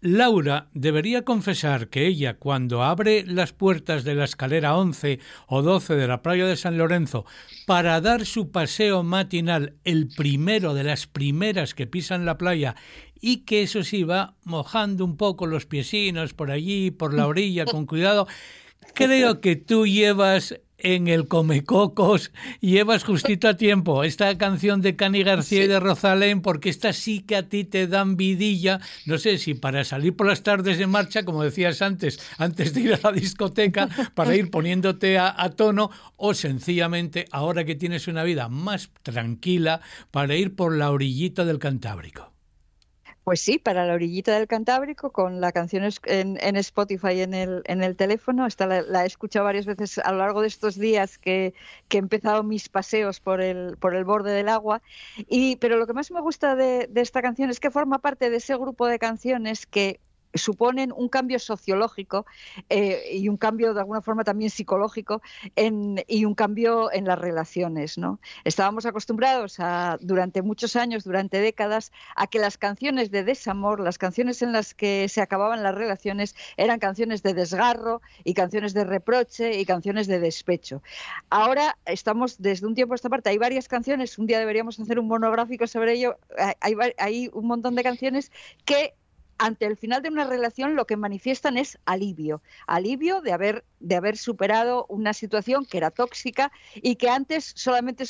Laura 0.00 0.70
debería 0.72 1.26
confesar 1.26 1.90
que 1.90 2.06
ella, 2.06 2.38
cuando 2.38 2.82
abre 2.82 3.26
las 3.26 3.52
puertas 3.52 4.02
de 4.02 4.14
la 4.14 4.24
escalera 4.24 4.74
11 4.74 5.20
o 5.48 5.60
12 5.60 5.96
de 5.96 6.08
la 6.08 6.22
playa 6.22 6.46
de 6.46 6.56
San 6.56 6.78
Lorenzo 6.78 7.26
para 7.66 8.00
dar 8.00 8.24
su 8.24 8.50
paseo 8.50 9.02
matinal, 9.02 9.74
el 9.84 10.08
primero 10.08 10.72
de 10.72 10.84
las 10.84 11.06
primeras 11.06 11.74
que 11.74 11.86
pisan 11.86 12.24
la 12.24 12.38
playa, 12.38 12.76
y 13.20 13.44
que 13.44 13.64
eso 13.64 13.84
sí 13.84 14.02
va 14.02 14.34
mojando 14.44 15.04
un 15.04 15.18
poco 15.18 15.44
los 15.44 15.66
piesinos 15.66 16.32
por 16.32 16.50
allí, 16.50 16.90
por 16.90 17.12
la 17.12 17.26
orilla, 17.26 17.66
con 17.66 17.84
cuidado, 17.84 18.26
creo 18.94 19.42
que 19.42 19.56
tú 19.56 19.86
llevas 19.86 20.58
en 20.82 21.08
el 21.08 21.28
Comecocos, 21.28 22.32
llevas 22.60 23.04
justito 23.04 23.48
a 23.48 23.56
tiempo. 23.56 24.04
Esta 24.04 24.36
canción 24.38 24.80
de 24.80 24.96
Cani 24.96 25.22
García 25.22 25.64
y 25.64 25.66
de 25.66 25.80
Rosalén, 25.80 26.42
porque 26.42 26.68
esta 26.68 26.92
sí 26.92 27.20
que 27.20 27.36
a 27.36 27.48
ti 27.48 27.64
te 27.64 27.86
dan 27.86 28.16
vidilla, 28.16 28.80
no 29.06 29.18
sé 29.18 29.38
si 29.38 29.54
para 29.54 29.84
salir 29.84 30.16
por 30.16 30.26
las 30.26 30.42
tardes 30.42 30.78
de 30.78 30.86
marcha, 30.86 31.24
como 31.24 31.42
decías 31.42 31.82
antes, 31.82 32.18
antes 32.38 32.74
de 32.74 32.80
ir 32.80 32.94
a 32.94 33.00
la 33.02 33.12
discoteca, 33.12 33.88
para 34.14 34.36
ir 34.36 34.50
poniéndote 34.50 35.18
a, 35.18 35.34
a 35.36 35.50
tono, 35.50 35.90
o 36.16 36.34
sencillamente, 36.34 37.26
ahora 37.30 37.64
que 37.64 37.74
tienes 37.74 38.08
una 38.08 38.24
vida 38.24 38.48
más 38.48 38.90
tranquila, 39.02 39.80
para 40.10 40.36
ir 40.36 40.54
por 40.54 40.76
la 40.76 40.90
orillita 40.90 41.44
del 41.44 41.58
Cantábrico. 41.58 42.29
Pues 43.24 43.40
sí, 43.40 43.58
para 43.58 43.84
la 43.84 43.94
orillita 43.94 44.34
del 44.34 44.48
Cantábrico, 44.48 45.12
con 45.12 45.40
la 45.40 45.52
canción 45.52 45.84
en, 46.06 46.38
en 46.40 46.56
Spotify 46.56 47.20
en 47.20 47.34
el, 47.34 47.62
en 47.66 47.82
el 47.82 47.94
teléfono. 47.94 48.46
Esta 48.46 48.66
la, 48.66 48.82
la 48.82 49.04
he 49.04 49.06
escuchado 49.06 49.44
varias 49.44 49.66
veces 49.66 49.98
a 49.98 50.10
lo 50.10 50.18
largo 50.18 50.40
de 50.40 50.48
estos 50.48 50.76
días 50.76 51.18
que, 51.18 51.54
que 51.88 51.98
he 51.98 52.00
empezado 52.00 52.42
mis 52.42 52.68
paseos 52.68 53.20
por 53.20 53.40
el, 53.40 53.76
por 53.76 53.94
el 53.94 54.04
borde 54.04 54.32
del 54.32 54.48
agua. 54.48 54.82
Y, 55.28 55.56
pero 55.56 55.76
lo 55.76 55.86
que 55.86 55.92
más 55.92 56.10
me 56.10 56.20
gusta 56.20 56.56
de 56.56 56.88
esta 56.94 57.22
canción 57.22 57.50
es 57.50 57.60
que 57.60 57.70
forma 57.70 57.98
parte 57.98 58.30
de 58.30 58.38
ese 58.38 58.56
grupo 58.56 58.86
de 58.86 58.98
canciones 58.98 59.66
que 59.66 60.00
suponen 60.34 60.92
un 60.96 61.08
cambio 61.08 61.38
sociológico 61.38 62.26
eh, 62.68 63.02
y 63.12 63.28
un 63.28 63.36
cambio 63.36 63.74
de 63.74 63.80
alguna 63.80 64.00
forma 64.02 64.24
también 64.24 64.50
psicológico 64.50 65.22
en- 65.56 66.02
y 66.06 66.24
un 66.24 66.34
cambio 66.34 66.92
en 66.92 67.04
las 67.06 67.18
relaciones. 67.18 67.98
¿no? 67.98 68.20
Estábamos 68.44 68.86
acostumbrados 68.86 69.56
a, 69.58 69.98
durante 70.00 70.42
muchos 70.42 70.76
años, 70.76 71.04
durante 71.04 71.40
décadas, 71.40 71.92
a 72.16 72.26
que 72.26 72.38
las 72.38 72.58
canciones 72.58 73.10
de 73.10 73.24
desamor, 73.24 73.80
las 73.80 73.98
canciones 73.98 74.42
en 74.42 74.52
las 74.52 74.74
que 74.74 75.08
se 75.08 75.20
acababan 75.20 75.62
las 75.62 75.74
relaciones, 75.74 76.34
eran 76.56 76.78
canciones 76.78 77.22
de 77.22 77.34
desgarro 77.34 78.00
y 78.24 78.34
canciones 78.34 78.74
de 78.74 78.84
reproche 78.84 79.58
y 79.58 79.64
canciones 79.64 80.06
de 80.06 80.20
despecho. 80.20 80.82
Ahora 81.28 81.76
estamos 81.86 82.40
desde 82.40 82.66
un 82.66 82.74
tiempo 82.74 82.94
a 82.94 82.96
esta 82.96 83.08
parte, 83.08 83.30
hay 83.30 83.38
varias 83.38 83.68
canciones, 83.68 84.18
un 84.18 84.26
día 84.26 84.38
deberíamos 84.38 84.78
hacer 84.78 84.98
un 84.98 85.08
monográfico 85.08 85.66
sobre 85.66 85.94
ello, 85.94 86.16
va- 86.38 86.92
hay 86.98 87.30
un 87.32 87.46
montón 87.46 87.74
de 87.74 87.82
canciones 87.82 88.30
que 88.64 88.94
ante 89.40 89.64
el 89.64 89.78
final 89.78 90.02
de 90.02 90.10
una 90.10 90.24
relación 90.24 90.76
lo 90.76 90.86
que 90.86 90.98
manifiestan 90.98 91.56
es 91.56 91.78
alivio, 91.86 92.42
alivio 92.66 93.22
de 93.22 93.32
haber, 93.32 93.64
de 93.80 93.96
haber 93.96 94.18
superado 94.18 94.84
una 94.90 95.14
situación 95.14 95.64
que 95.64 95.78
era 95.78 95.90
tóxica 95.90 96.52
y 96.74 96.96
que 96.96 97.08
antes 97.08 97.52
solamente 97.56 98.04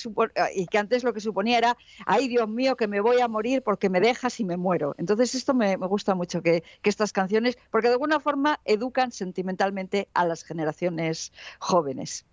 y 0.57 0.67
que 0.67 0.79
antes 0.79 1.05
lo 1.05 1.15
que 1.15 1.21
suponía 1.21 1.59
era, 1.59 1.77
ay 2.05 2.27
Dios 2.27 2.49
mío, 2.49 2.75
que 2.75 2.89
me 2.89 3.01
voy 3.01 3.21
a 3.21 3.29
morir 3.29 3.63
porque 3.63 3.89
me 3.89 4.01
dejas 4.01 4.41
y 4.41 4.45
me 4.45 4.57
muero. 4.57 4.97
Entonces 4.99 5.37
esto 5.37 5.55
me, 5.55 5.77
gusta 5.77 6.17
mucho 6.17 6.43
que, 6.43 6.65
estas 6.83 7.13
canciones, 7.13 7.57
porque 7.71 7.87
de 7.87 7.95
alguna 7.95 8.19
forma 8.19 8.59
educan 8.65 9.13
sentimentalmente 9.13 10.09
a 10.13 10.27
las 10.27 10.43
generaciones 10.43 11.33
jóvenes. 11.61 12.27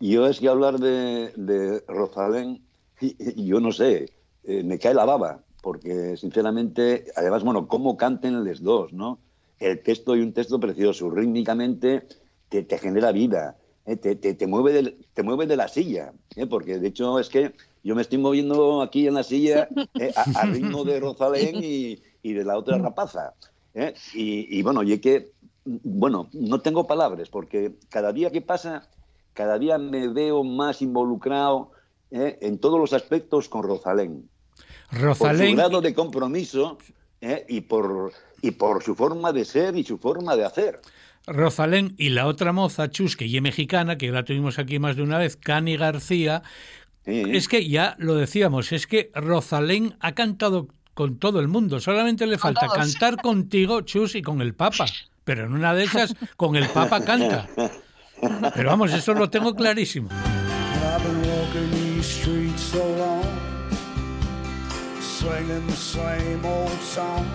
Yo 0.00 0.26
es 0.26 0.40
que 0.40 0.48
hablar 0.48 0.80
de, 0.80 1.32
de 1.36 1.84
Rosalén, 1.86 2.64
yo 3.36 3.60
no 3.60 3.70
sé, 3.70 4.12
eh, 4.42 4.64
me 4.64 4.80
cae 4.80 4.94
la 4.94 5.04
baba 5.04 5.44
porque 5.62 6.16
sinceramente, 6.16 7.06
además, 7.16 7.42
bueno, 7.44 7.68
cómo 7.68 7.96
canten 7.96 8.44
los 8.44 8.62
dos, 8.62 8.92
¿no? 8.92 9.18
El 9.58 9.82
texto 9.82 10.14
y 10.16 10.20
un 10.20 10.32
texto 10.32 10.60
precioso, 10.60 11.10
rítmicamente 11.10 12.06
te, 12.48 12.62
te 12.62 12.78
genera 12.78 13.12
vida, 13.12 13.56
¿eh? 13.86 13.96
te, 13.96 14.14
te, 14.14 14.46
mueve 14.46 14.72
de, 14.72 14.96
te 15.14 15.22
mueve 15.22 15.46
de 15.46 15.56
la 15.56 15.68
silla, 15.68 16.12
¿eh? 16.36 16.46
porque 16.46 16.78
de 16.78 16.88
hecho 16.88 17.18
es 17.18 17.28
que 17.28 17.54
yo 17.82 17.94
me 17.94 18.02
estoy 18.02 18.18
moviendo 18.18 18.82
aquí 18.82 19.06
en 19.06 19.14
la 19.14 19.22
silla 19.22 19.68
¿eh? 19.98 20.12
a, 20.14 20.46
ritmo 20.46 20.84
de 20.84 21.00
Rosalén 21.00 21.62
y, 21.62 22.00
y, 22.22 22.32
de 22.34 22.44
la 22.44 22.58
otra 22.58 22.78
rapaza. 22.78 23.34
Y, 24.14 24.58
y, 24.58 24.62
bueno, 24.62 24.82
y 24.82 24.98
que, 24.98 25.30
bueno, 25.64 26.28
no 26.32 26.60
tengo 26.60 26.86
palabras, 26.86 27.28
porque 27.28 27.74
cada 27.88 28.12
día 28.12 28.30
que 28.30 28.40
pasa, 28.40 28.88
cada 29.34 29.58
día 29.58 29.78
me 29.78 30.08
veo 30.08 30.42
más 30.42 30.82
involucrado 30.82 31.70
en 32.10 32.58
todos 32.58 32.80
los 32.80 32.92
aspectos 32.92 33.48
con 33.48 33.62
Rosalén. 33.62 34.28
Rosalén... 34.90 35.38
Por 35.38 35.48
su 35.50 35.56
grado 35.56 35.80
de 35.80 35.94
compromiso 35.94 36.78
¿eh? 37.20 37.44
y, 37.48 37.60
por, 37.62 38.12
y 38.42 38.52
por 38.52 38.82
su 38.82 38.94
forma 38.94 39.32
de 39.32 39.44
ser 39.44 39.76
y 39.76 39.84
su 39.84 39.98
forma 39.98 40.36
de 40.36 40.44
hacer. 40.44 40.80
Rosalén 41.26 41.94
y 41.98 42.10
la 42.10 42.26
otra 42.26 42.52
moza, 42.52 42.90
Chusque 42.90 43.26
y 43.26 43.40
mexicana, 43.40 43.98
que 43.98 44.10
la 44.10 44.24
tuvimos 44.24 44.58
aquí 44.58 44.78
más 44.78 44.96
de 44.96 45.02
una 45.02 45.18
vez, 45.18 45.36
Cani 45.36 45.76
García, 45.76 46.42
es 47.04 47.48
que 47.48 47.68
ya 47.68 47.96
lo 47.98 48.14
decíamos, 48.14 48.72
es 48.72 48.86
que 48.86 49.10
Rosalén 49.14 49.96
ha 50.00 50.12
cantado 50.12 50.68
con 50.94 51.18
todo 51.18 51.40
el 51.40 51.48
mundo, 51.48 51.80
solamente 51.80 52.26
le 52.26 52.38
falta 52.38 52.66
cantar 52.68 53.16
contigo, 53.18 53.82
Chus, 53.82 54.14
y 54.14 54.22
con 54.22 54.40
el 54.40 54.54
Papa, 54.54 54.86
pero 55.24 55.44
en 55.44 55.52
una 55.52 55.74
de 55.74 55.84
esas 55.84 56.14
con 56.36 56.56
el 56.56 56.68
Papa 56.68 57.04
canta. 57.04 57.48
Pero 58.54 58.70
vamos, 58.70 58.92
eso 58.92 59.14
lo 59.14 59.30
tengo 59.30 59.54
clarísimo. 59.54 60.08
Singing 65.18 65.66
the 65.66 65.72
same 65.74 66.44
old 66.44 66.80
song. 66.80 67.28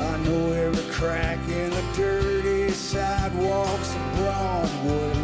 I 0.00 0.16
know 0.18 0.52
every 0.52 0.84
crack 0.92 1.40
in 1.48 1.70
the 1.70 1.84
dirty 1.96 2.70
sidewalks 2.70 3.96
of 3.96 4.02
Broadway. 4.14 5.14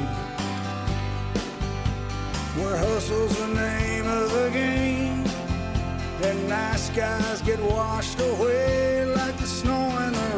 Where 2.59 2.77
hustle's 2.77 3.39
the 3.39 3.47
name 3.47 4.07
of 4.09 4.33
the 4.33 4.51
game, 4.51 5.25
and 6.23 6.49
nice 6.49 6.91
guys 6.91 7.41
get 7.43 7.61
washed 7.61 8.19
away 8.19 9.05
like 9.05 9.37
the 9.37 9.47
snow 9.47 9.85
and 10.05 10.15
the 10.15 10.36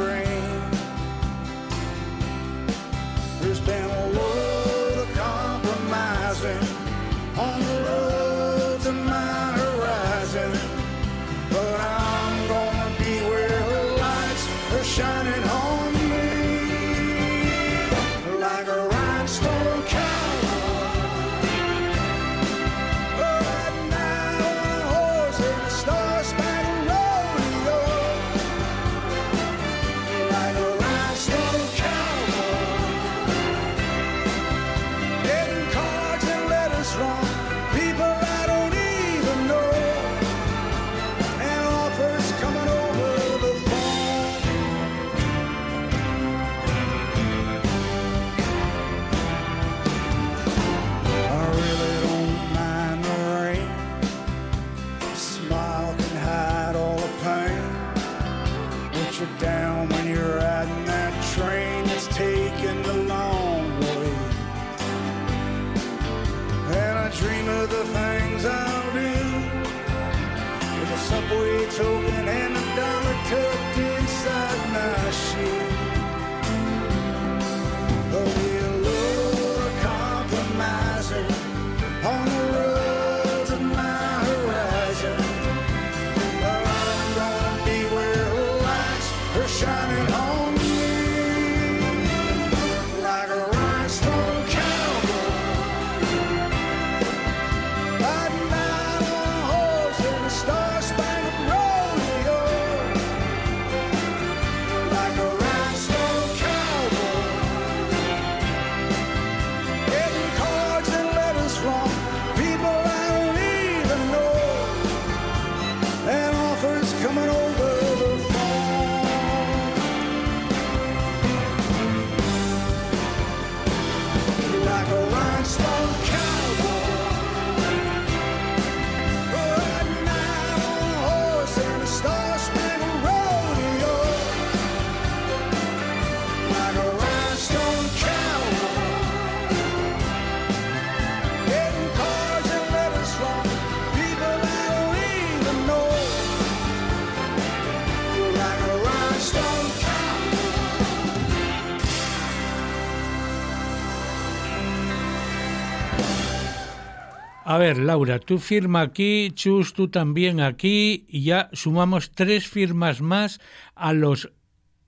A 157.51 157.57
ver, 157.57 157.79
Laura, 157.79 158.19
tú 158.19 158.39
firma 158.39 158.83
aquí, 158.83 159.31
Chus, 159.33 159.73
tú 159.73 159.89
también 159.89 160.39
aquí, 160.39 161.07
y 161.09 161.23
ya 161.23 161.49
sumamos 161.55 162.11
tres 162.11 162.47
firmas 162.47 163.01
más 163.01 163.41
a 163.75 163.95
los 163.95 164.31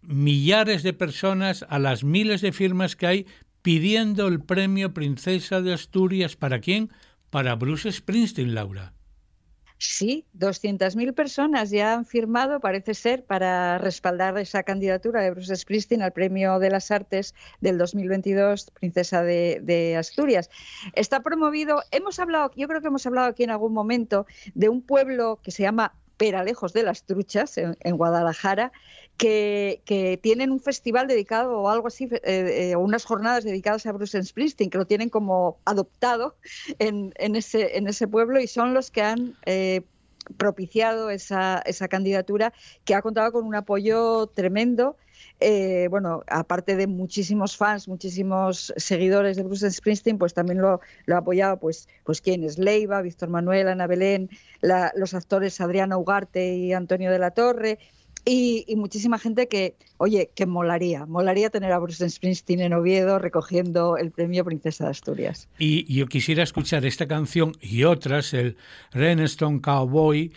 millares 0.02 0.82
de 0.82 0.92
personas, 0.92 1.64
a 1.70 1.78
las 1.78 2.04
miles 2.04 2.42
de 2.42 2.52
firmas 2.52 2.96
que 2.96 3.06
hay 3.06 3.26
pidiendo 3.62 4.28
el 4.28 4.42
premio 4.42 4.92
Princesa 4.92 5.62
de 5.62 5.72
Asturias. 5.72 6.36
¿Para 6.36 6.60
quién? 6.60 6.90
Para 7.30 7.54
Bruce 7.54 7.90
Springsteen, 7.90 8.54
Laura. 8.54 8.92
Sí, 9.82 10.26
200.000 10.38 11.14
personas 11.14 11.70
ya 11.70 11.94
han 11.94 12.04
firmado, 12.04 12.60
parece 12.60 12.92
ser, 12.92 13.24
para 13.24 13.78
respaldar 13.78 14.36
esa 14.36 14.62
candidatura 14.62 15.22
de 15.22 15.30
Bruce 15.30 15.56
Springsteen 15.56 16.02
al 16.02 16.12
Premio 16.12 16.58
de 16.58 16.68
las 16.68 16.90
Artes 16.90 17.34
del 17.62 17.78
2022, 17.78 18.72
Princesa 18.72 19.22
de, 19.22 19.96
Asturias. 19.98 20.50
Está 20.92 21.20
promovido, 21.20 21.82
hemos 21.92 22.18
hablado, 22.18 22.50
yo 22.56 22.68
creo 22.68 22.82
que 22.82 22.88
hemos 22.88 23.06
hablado 23.06 23.28
aquí 23.28 23.44
en 23.44 23.50
algún 23.52 23.72
momento 23.72 24.26
de 24.54 24.68
un 24.68 24.82
pueblo 24.82 25.40
que 25.42 25.50
se 25.50 25.62
llama 25.62 25.94
Peralejos 26.18 26.74
de 26.74 26.82
las 26.82 27.04
Truchas, 27.04 27.56
en, 27.56 27.96
Guadalajara, 27.96 28.72
que, 29.20 30.18
tienen 30.22 30.50
un 30.50 30.60
festival 30.60 31.06
dedicado 31.06 31.58
o 31.58 31.68
algo 31.68 31.88
así, 31.88 32.08
eh, 32.10 32.70
eh, 32.70 32.76
unas 32.76 33.04
jornadas 33.04 33.44
dedicadas 33.44 33.84
a 33.84 33.92
Bruce 33.92 34.22
Springsteen, 34.22 34.70
que 34.70 34.78
lo 34.78 34.86
tienen 34.86 35.10
como 35.10 35.58
adoptado 35.66 36.36
en, 36.78 37.12
ese, 37.18 38.08
pueblo 38.08 38.40
y 38.40 38.46
son 38.46 38.72
los 38.72 38.90
que 38.90 39.02
han 39.02 39.36
eh, 39.44 39.82
propiciado 40.38 41.10
esa, 41.10 41.62
candidatura 41.90 42.54
que 42.84 42.94
ha 42.94 43.02
contado 43.02 43.32
con 43.32 43.44
un 43.44 43.54
apoyo 43.54 44.26
tremendo. 44.28 44.96
Eh, 45.38 45.88
bueno, 45.90 46.22
aparte 46.26 46.76
de 46.76 46.86
muchísimos 46.86 47.58
fans, 47.58 47.88
muchísimos 47.88 48.72
seguidores 48.76 49.36
de 49.36 49.42
Bruce 49.42 49.70
Springsteen, 49.70 50.16
pues 50.16 50.32
también 50.32 50.62
lo, 50.62 50.80
lo 51.04 51.14
ha 51.14 51.18
apoyado, 51.18 51.58
pues, 51.58 51.88
pues 52.04 52.22
Leiva, 52.56 53.02
Víctor 53.02 53.28
Manuel, 53.28 53.68
Ana 53.68 53.86
Belén, 53.86 54.30
los 54.94 55.12
actores 55.12 55.60
Adriana 55.60 55.98
Ugarte 55.98 56.54
y 56.54 56.72
Antonio 56.72 57.10
de 57.10 57.18
la 57.18 57.32
Torre, 57.32 57.78
y, 58.24 58.66
muchísima 58.76 59.18
gente 59.18 59.48
que, 59.48 59.76
oye, 59.98 60.30
que 60.34 60.46
molaría, 60.46 61.06
molaría 61.06 61.50
tener 61.50 61.72
a 61.72 61.78
Bruce 61.78 62.08
Springsteen 62.08 62.60
en 62.60 62.72
Oviedo 62.72 63.18
recogiendo 63.18 63.96
el 63.96 64.10
premio 64.10 64.44
Princesa 64.44 64.84
de 64.84 64.90
Asturias. 64.90 65.48
Y 65.58 65.92
yo 65.92 66.06
quisiera 66.06 66.42
escuchar 66.42 66.84
esta 66.84 67.06
canción 67.06 67.52
y 67.60 67.84
otras, 67.84 68.34
el 68.34 68.56
Renestone 68.92 69.60
Cowboy, 69.60 70.32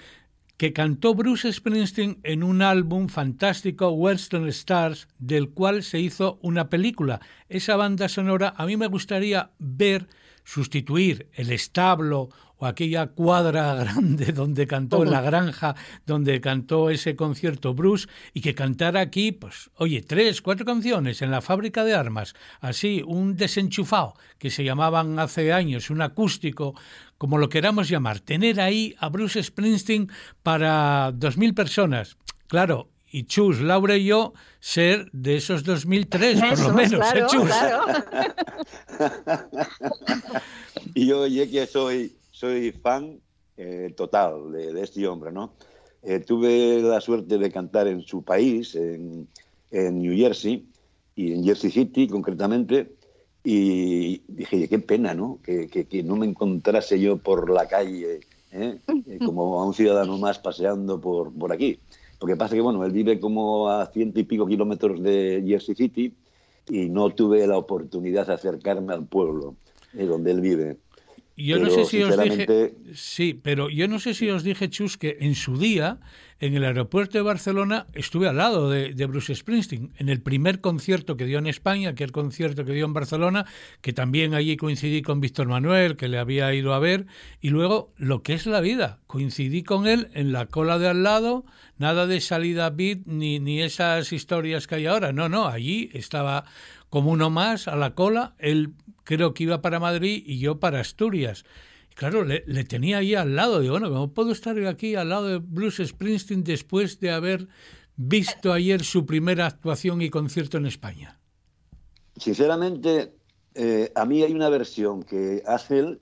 que 0.58 0.72
cantó 0.72 1.16
Bruce 1.16 1.52
Springsteen 1.52 2.20
en 2.24 2.44
un 2.44 2.62
álbum 2.62 3.08
fantástico, 3.08 3.90
Western 3.90 4.48
Stars, 4.50 5.08
del 5.20 5.50
cual 5.50 5.84
se 5.84 6.00
hizo 6.00 6.40
una 6.42 6.70
película. 6.70 7.20
Esa 7.50 7.76
banda 7.76 8.08
sonora 8.08 8.54
a 8.56 8.66
mí 8.66 8.78
me 8.78 8.88
gustaría 8.88 9.52
ver 9.60 10.08
sustituir 10.44 11.28
el 11.34 11.52
establo 11.52 12.30
o 12.64 12.66
aquella 12.66 13.08
cuadra 13.08 13.76
grande 13.84 14.32
donde 14.32 14.66
cantó 14.68 15.04
en 15.04 15.12
la 15.12 15.22
granja, 15.22 15.76
donde 16.06 16.40
cantó 16.40 16.90
ese 16.90 17.16
concierto 17.16 17.74
Bruce, 17.74 18.08
y 18.34 18.40
que 18.40 18.56
cantara 18.56 19.02
aquí, 19.02 19.34
pues, 19.34 19.70
oye, 19.76 20.02
tres, 20.02 20.42
cuatro 20.42 20.66
canciones 20.66 21.22
en 21.22 21.30
la 21.30 21.42
fábrica 21.42 21.84
de 21.84 21.94
armas, 21.94 22.36
así, 22.62 23.04
un 23.06 23.36
desenchufado, 23.36 24.14
que 24.38 24.50
se 24.50 24.64
llamaban 24.64 25.20
hace 25.20 25.52
años, 25.52 25.90
un 25.90 26.02
acústico, 26.02 26.74
como 27.18 27.38
lo 27.38 27.50
queramos 27.50 27.90
llamar, 27.90 28.22
tener 28.22 28.62
ahí 28.62 28.96
a 28.98 29.10
Bruce 29.10 29.44
Springsteen 29.44 30.10
para 30.42 31.12
dos 31.14 31.38
mil 31.38 31.54
personas. 31.54 32.16
Claro, 32.48 32.90
y 33.12 33.26
Chus, 33.26 33.60
Laura 33.60 33.98
y 33.98 34.06
yo 34.06 34.34
ser 34.62 35.10
de 35.12 35.36
esos 35.36 35.66
2003, 35.66 36.40
por 36.40 36.60
lo 36.60 36.74
menos, 36.74 37.14
¿eh, 37.14 37.24
Chus? 37.28 37.52
y 40.96 41.08
yo, 41.08 41.28
ya 41.28 41.46
que 41.46 41.68
soy, 41.68 42.16
soy 42.34 42.72
fan 42.72 43.20
eh, 43.56 43.94
total 43.96 44.52
de, 44.52 44.82
este 44.82 45.08
hombre, 45.08 45.32
¿no? 45.32 45.54
Eh, 46.02 46.20
tuve 46.20 46.82
la 46.82 47.00
suerte 47.00 47.38
de 47.38 47.52
cantar 47.52 47.88
en 47.88 48.02
su 48.02 48.24
país, 48.24 48.76
en, 48.76 49.30
New 49.72 50.16
Jersey, 50.16 50.68
y 51.16 51.34
en 51.34 51.44
Jersey 51.44 51.72
City 51.72 52.08
concretamente, 52.08 52.96
y 53.44 54.22
dije, 54.28 54.68
qué 54.68 54.80
pena, 54.80 55.14
¿no? 55.14 55.40
Que, 55.44 56.04
no 56.04 56.16
me 56.16 56.26
encontrase 56.26 57.00
yo 57.00 57.18
por 57.18 57.50
la 57.50 57.68
calle, 57.68 58.20
como 59.26 59.60
a 59.60 59.66
un 59.66 59.74
ciudadano 59.74 60.18
más 60.18 60.40
paseando 60.40 61.00
por, 61.00 61.52
aquí. 61.52 61.80
Lo 62.20 62.28
que 62.28 62.36
pasa 62.36 62.56
que, 62.56 62.62
bueno, 62.62 62.84
él 62.86 62.92
vive 62.92 63.20
como 63.20 63.70
a 63.70 63.86
ciento 63.88 64.20
y 64.20 64.24
pico 64.24 64.46
kilómetros 64.46 65.02
de 65.02 65.44
Jersey 65.46 65.76
City 65.76 66.16
y 66.70 66.90
no 66.90 67.10
tuve 67.10 67.46
la 67.48 67.58
oportunidad 67.58 68.28
de 68.28 68.34
acercarme 68.34 68.94
al 68.94 69.06
pueblo 69.06 69.56
eh, 69.94 70.06
donde 70.06 70.32
él 70.32 70.42
vive. 70.42 70.78
Yo 71.36 71.58
no 71.60 71.70
sé 71.70 71.86
si 71.86 72.04
os 72.04 72.22
dije, 72.22 72.74
sí, 72.94 73.40
pero 73.42 73.70
yo 73.70 73.88
no 73.88 74.00
sé 74.00 74.14
si 74.14 74.30
os 74.30 74.44
dije, 74.44 74.70
Chus, 74.70 74.98
que 74.98 75.18
en 75.20 75.34
su 75.34 75.58
día, 75.58 76.00
en 76.44 76.58
el 76.58 76.66
aeropuerto 76.66 77.18
de 77.18 77.22
Barcelona, 77.22 77.88
estuve 77.94 78.28
al 78.28 78.36
lado 78.36 78.70
de, 78.70 79.06
Bruce 79.06 79.34
Springsteen, 79.34 79.94
en 79.98 80.10
el 80.10 80.22
primer 80.22 80.60
concierto 80.60 81.16
que 81.16 81.24
dio 81.24 81.40
en 81.40 81.48
España, 81.48 81.96
que 81.96 82.04
el 82.04 82.12
concierto 82.12 82.66
que 82.66 82.74
dio 82.74 82.84
en 82.84 82.92
Barcelona, 82.92 83.46
que 83.80 83.94
también 83.94 84.34
allí 84.34 84.58
coincidí 84.58 85.02
con 85.04 85.22
Víctor 85.22 85.48
Manuel, 85.48 85.96
que 85.96 86.10
le 86.10 86.18
había 86.18 86.54
ido 86.54 86.74
a 86.74 86.80
ver, 86.80 87.06
y 87.40 87.48
luego 87.48 87.94
lo 87.96 88.24
que 88.24 88.34
es 88.34 88.46
la 88.46 88.60
vida, 88.60 89.00
coincidí 89.08 89.64
con 89.64 89.88
él 89.88 90.10
en 90.16 90.34
la 90.34 90.48
cola 90.48 90.80
de 90.80 90.90
al 90.90 91.04
lado, 91.04 91.46
nada 91.78 92.08
de 92.08 92.20
salida 92.20 92.70
beat 92.72 93.06
ni, 93.06 93.40
ni 93.40 93.62
esas 93.62 94.12
historias 94.12 94.68
que 94.68 94.76
hay 94.76 94.86
ahora, 94.86 95.14
no, 95.14 95.30
no, 95.30 95.48
allí 95.48 95.92
estaba 95.94 96.44
como 96.90 97.12
uno 97.12 97.30
más 97.30 97.70
a 97.70 97.78
la 97.78 97.96
cola, 97.96 98.36
él 98.38 98.74
creo 99.06 99.34
que 99.34 99.44
iba 99.44 99.62
para 99.62 99.80
Madrid 99.80 100.22
y 100.26 100.40
yo 100.40 100.60
para 100.60 100.82
Asturias. 100.82 101.46
Claro, 101.96 102.24
le, 102.24 102.42
tenía 102.64 102.98
ahí 102.98 103.16
al 103.16 103.36
lado. 103.36 103.60
Digo, 103.60 103.74
bueno, 103.74 103.90
¿cómo 103.90 104.14
puedo 104.14 104.32
estar 104.32 104.58
aquí 104.66 104.96
al 104.96 105.10
lado 105.10 105.28
de 105.28 105.38
Bruce 105.38 105.86
Springsteen 105.86 106.44
después 106.44 107.00
de 107.00 107.12
haber 107.12 107.48
visto 107.96 108.52
ayer 108.52 108.84
su 108.84 109.06
primera 109.06 109.46
actuación 109.46 110.02
y 110.02 110.10
concierto 110.10 110.58
en 110.58 110.66
España? 110.66 111.20
Sinceramente, 112.18 113.14
eh, 113.54 113.92
a 113.96 114.06
mí 114.06 114.24
hay 114.24 114.34
una 114.34 114.50
versión 114.50 115.04
que 115.04 115.44
hace 115.46 115.80
él 115.80 116.02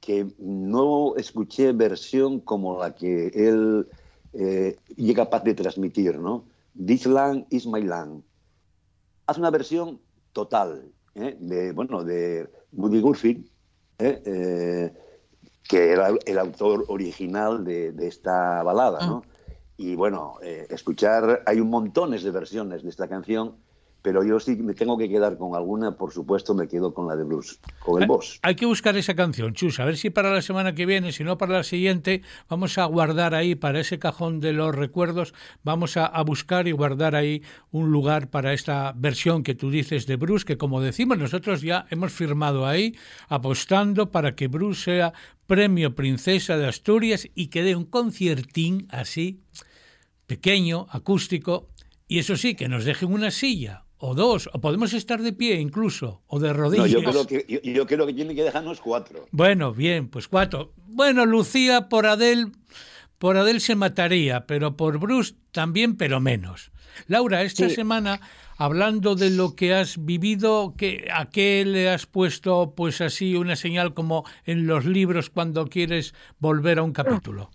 que 0.00 0.26
no 0.38 1.16
escuché 1.16 1.72
versión 1.72 2.40
como 2.40 2.78
la 2.78 2.94
que 2.94 3.28
él 3.34 3.88
eh, 4.32 4.76
es 4.96 5.14
capaz 5.14 5.42
de 5.44 5.54
transmitir, 5.54 6.18
¿no? 6.18 6.44
This 6.86 7.06
land 7.06 7.46
is 7.50 7.66
my 7.66 7.82
land. 7.82 8.22
Hace 9.26 9.40
una 9.40 9.50
versión 9.50 10.00
total, 10.32 10.90
¿eh? 11.14 11.36
de, 11.38 11.72
bueno, 11.72 12.04
de 12.04 12.48
Woody 12.72 13.00
Guthrie, 13.00 13.44
¿eh? 13.98 14.92
Eh, 15.68 15.76
que 15.76 15.92
era 15.92 16.10
el 16.26 16.38
autor 16.38 16.84
original 16.88 17.64
de, 17.64 17.94
esta 18.00 18.62
balada, 18.62 19.06
¿no? 19.06 19.22
Ah. 19.24 19.32
Y 19.76 19.94
bueno, 19.94 20.38
escuchar, 20.42 21.42
hay 21.46 21.60
un 21.60 21.70
montones 21.70 22.24
de 22.24 22.32
versiones 22.32 22.82
de 22.82 22.88
esta 22.88 23.06
canción 23.06 23.54
pero 24.08 24.24
yo 24.24 24.40
sí 24.40 24.56
me 24.56 24.72
tengo 24.72 24.96
que 24.96 25.06
quedar 25.06 25.36
con 25.36 25.54
alguna, 25.54 25.94
por 25.94 26.14
supuesto 26.14 26.54
me 26.54 26.66
quedo 26.66 26.94
con 26.94 27.08
la 27.08 27.14
de 27.14 27.24
blues, 27.24 27.60
con 27.78 28.00
el 28.00 28.08
boss. 28.08 28.40
Hay 28.40 28.54
que 28.54 28.64
buscar 28.64 28.96
esa 28.96 29.14
canción, 29.14 29.52
Chus, 29.52 29.80
a 29.80 29.84
ver 29.84 29.98
si 29.98 30.08
para 30.08 30.32
la 30.32 30.40
semana 30.40 30.74
que 30.74 30.86
viene, 30.86 31.12
si 31.12 31.24
no 31.24 31.36
para 31.36 31.58
la 31.58 31.62
siguiente, 31.62 32.22
vamos 32.48 32.78
a 32.78 32.86
guardar 32.86 33.34
ahí 33.34 33.54
para 33.54 33.80
ese 33.80 33.98
cajón 33.98 34.40
de 34.40 34.54
los 34.54 34.74
recuerdos, 34.74 35.34
vamos 35.62 35.98
a, 35.98 36.10
buscar 36.22 36.68
y 36.68 36.72
guardar 36.72 37.16
ahí 37.16 37.42
un 37.70 37.92
lugar 37.92 38.30
para 38.30 38.54
esta 38.54 38.94
versión 38.96 39.42
que 39.42 39.54
tú 39.54 39.70
dices 39.70 40.06
de 40.06 40.16
Bruce, 40.16 40.46
que 40.46 40.56
como 40.56 40.80
decimos 40.80 41.18
nosotros 41.18 41.60
ya 41.60 41.84
hemos 41.90 42.10
firmado 42.10 42.66
ahí, 42.66 42.96
apostando 43.28 44.10
para 44.10 44.34
que 44.34 44.48
Bruce 44.48 44.84
sea 44.84 45.12
premio 45.46 45.94
Princesa 45.94 46.56
de 46.56 46.66
Asturias 46.66 47.28
y 47.34 47.48
que 47.48 47.62
dé 47.62 47.76
un 47.76 47.84
conciertín 47.84 48.88
así, 48.88 49.42
pequeño, 50.26 50.86
acústico, 50.88 51.68
y 52.06 52.20
eso 52.20 52.38
sí, 52.38 52.54
que 52.54 52.68
nos 52.68 52.86
dejen 52.86 53.12
una 53.12 53.30
silla 53.30 53.84
o 53.98 54.14
dos, 54.14 54.48
o 54.52 54.60
podemos 54.60 54.92
estar 54.92 55.20
de 55.22 55.32
pie 55.32 55.60
incluso, 55.60 56.22
o 56.26 56.38
de 56.38 56.52
rodillas. 56.52 56.90
yo, 56.90 57.02
creo 57.02 57.26
que, 57.26 57.60
yo, 57.64 57.86
creo 57.86 58.06
que 58.06 58.14
tiene 58.14 58.34
que 58.34 58.44
dejarnos 58.44 58.80
cuatro. 58.80 59.26
Bueno, 59.30 59.74
bien, 59.74 60.08
pues 60.08 60.28
cuatro. 60.28 60.72
Bueno, 60.86 61.26
Lucía, 61.26 61.88
por 61.88 62.06
Adel, 62.06 62.52
por 63.18 63.36
Adel 63.36 63.60
se 63.60 63.74
mataría, 63.74 64.46
pero 64.46 64.76
por 64.76 64.98
Bruce 64.98 65.34
también, 65.50 65.96
pero 65.96 66.20
menos. 66.20 66.70
Laura, 67.06 67.42
esta 67.42 67.68
semana, 67.68 68.20
hablando 68.56 69.14
de 69.14 69.30
lo 69.30 69.54
que 69.54 69.74
has 69.74 70.04
vivido, 70.04 70.74
¿a 71.12 71.30
qué 71.30 71.64
le 71.64 71.90
has 71.90 72.06
puesto, 72.06 72.74
pues 72.76 73.00
así, 73.00 73.36
una 73.36 73.56
señal 73.56 73.94
como 73.94 74.24
en 74.44 74.66
los 74.66 74.84
libros 74.84 75.30
cuando 75.30 75.66
quieres 75.66 76.14
volver 76.38 76.78
a 76.78 76.82
un 76.82 76.92
capítulo? 76.92 77.50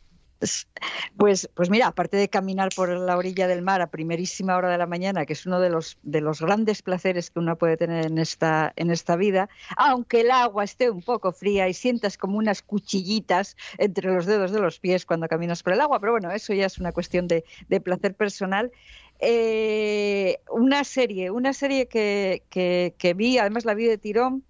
Pues, 1.17 1.49
pues 1.53 1.69
mira, 1.69 1.87
aparte 1.87 2.17
de 2.17 2.29
caminar 2.29 2.69
por 2.75 2.89
la 2.89 3.17
orilla 3.17 3.47
del 3.47 3.61
mar 3.61 3.81
a 3.81 3.87
primerísima 3.87 4.57
hora 4.57 4.69
de 4.69 4.77
la 4.77 4.87
mañana, 4.87 5.25
que 5.25 5.33
es 5.33 5.45
uno 5.45 5.59
de 5.59 5.69
los, 5.69 5.97
de 6.03 6.21
los 6.21 6.41
grandes 6.41 6.81
placeres 6.81 7.29
que 7.29 7.39
uno 7.39 7.57
puede 7.57 7.77
tener 7.77 8.05
en 8.05 8.17
esta, 8.17 8.73
en 8.75 8.91
esta 8.91 9.15
vida, 9.15 9.49
aunque 9.77 10.21
el 10.21 10.31
agua 10.31 10.63
esté 10.63 10.89
un 10.89 11.01
poco 11.01 11.31
fría 11.31 11.69
y 11.69 11.73
sientas 11.73 12.17
como 12.17 12.37
unas 12.37 12.61
cuchillitas 12.61 13.55
entre 13.77 14.11
los 14.11 14.25
dedos 14.25 14.51
de 14.51 14.59
los 14.59 14.79
pies 14.79 15.05
cuando 15.05 15.27
caminas 15.27 15.63
por 15.63 15.73
el 15.73 15.81
agua, 15.81 15.99
pero 15.99 16.13
bueno, 16.13 16.31
eso 16.31 16.53
ya 16.53 16.65
es 16.65 16.77
una 16.77 16.91
cuestión 16.91 17.27
de, 17.27 17.43
placer 17.83 18.15
personal. 18.15 18.71
Eh, 19.19 20.39
una 20.49 20.83
serie, 20.83 21.31
una 21.31 21.53
serie 21.53 21.87
que, 21.87 22.43
que, 22.49 23.13
vi, 23.13 23.37
además 23.37 23.65
la 23.65 23.73
vi 23.73 23.85
de 23.85 23.97
tirón, 23.97 24.43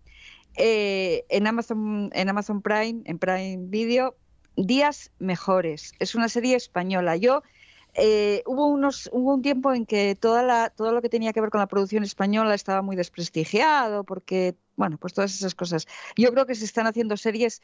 eh, 0.56 1.26
en 1.30 1.48
Amazon 1.48 2.10
en 2.14 2.30
Amazon 2.30 2.62
Prime, 2.62 3.02
en 3.06 3.18
Prime 3.18 3.66
Video, 3.70 4.16
Días 4.56 5.12
Mejores. 5.20 5.94
Es 6.00 6.16
una 6.16 6.30
serie 6.30 6.56
española. 6.56 7.16
Yo 7.18 7.44
eh, 7.96 8.44
hubo 8.46 8.68
unos 8.68 9.10
hubo 9.14 9.36
un 9.36 9.42
tiempo 9.42 9.74
en 9.74 9.86
que 9.86 10.16
toda 10.16 10.44
la, 10.44 10.70
todo 10.70 10.92
lo 10.92 11.02
que 11.02 11.10
tenía 11.10 11.32
que 11.34 11.42
ver 11.42 11.50
con 11.52 11.60
la 11.60 11.68
producción 11.68 12.04
española 12.04 12.56
estaba 12.56 12.82
muy 12.82 12.96
desprestigiado 12.96 14.04
porque 14.04 14.56
bueno 14.76 14.98
pues 14.98 15.14
todas 15.14 15.36
esas 15.36 15.54
cosas 15.54 15.86
yo 16.18 16.32
creo 16.32 16.48
que 16.48 16.56
se 16.56 16.66
están 16.66 16.88
haciendo 16.88 17.18
series 17.18 17.62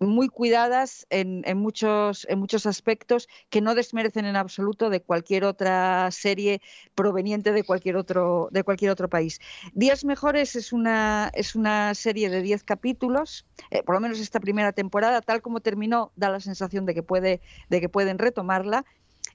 muy 0.00 0.28
cuidadas 0.28 1.06
en, 1.10 1.42
muchos, 1.56 2.26
en 2.28 2.38
muchos 2.38 2.66
aspectos 2.66 3.28
que 3.50 3.60
no 3.60 3.74
desmerecen 3.74 4.24
en 4.24 4.36
absoluto 4.36 4.90
de 4.90 5.00
cualquier 5.00 5.44
otra 5.44 6.10
serie 6.10 6.60
proveniente 6.94 7.52
de 7.52 7.64
cualquier 7.64 7.96
otro, 7.96 8.48
de 8.52 8.62
cualquier 8.62 8.90
otro 8.90 9.08
país. 9.08 9.40
Días 9.72 10.04
Mejores 10.04 10.56
es 10.56 10.72
una, 10.72 11.30
es 11.34 11.54
una 11.54 11.94
serie 11.94 12.30
de 12.30 12.42
10 12.42 12.62
capítulos, 12.64 13.46
eh, 13.70 13.82
por 13.82 13.94
lo 13.94 14.00
menos 14.00 14.20
esta 14.20 14.40
primera 14.40 14.72
temporada, 14.72 15.20
tal 15.20 15.42
como 15.42 15.60
terminó, 15.60 16.12
da 16.16 16.30
la 16.30 16.40
sensación 16.40 16.86
de 16.86 16.94
que, 16.94 17.02
puede, 17.02 17.40
de 17.68 17.80
que 17.80 17.88
pueden 17.88 18.18
retomarla 18.18 18.84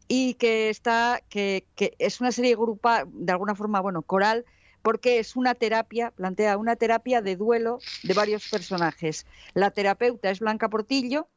y 0.08 0.36
que 0.36 0.70
está 0.70 1.22
que, 1.30 1.66
que 1.76 1.96
es 2.00 2.22
una 2.22 2.32
serie 2.32 2.56
grupa 2.56 3.06
de 3.08 3.32
alguna 3.32 3.56
forma 3.56 3.80
bueno 3.80 4.02
coral 4.02 4.46
porque 4.84 5.18
es 5.18 5.36
una 5.36 5.56
terapia, 5.56 6.12
plantea 6.12 6.58
una 6.58 6.76
terapia 6.76 7.22
de 7.22 7.36
duelo 7.36 7.80
de 8.04 8.14
varios 8.14 8.48
personajes. 8.50 9.26
La 9.56 9.72
terapeuta 9.72 10.30
es 10.30 10.40
Blanca 10.40 10.70
Portillo 10.70 11.28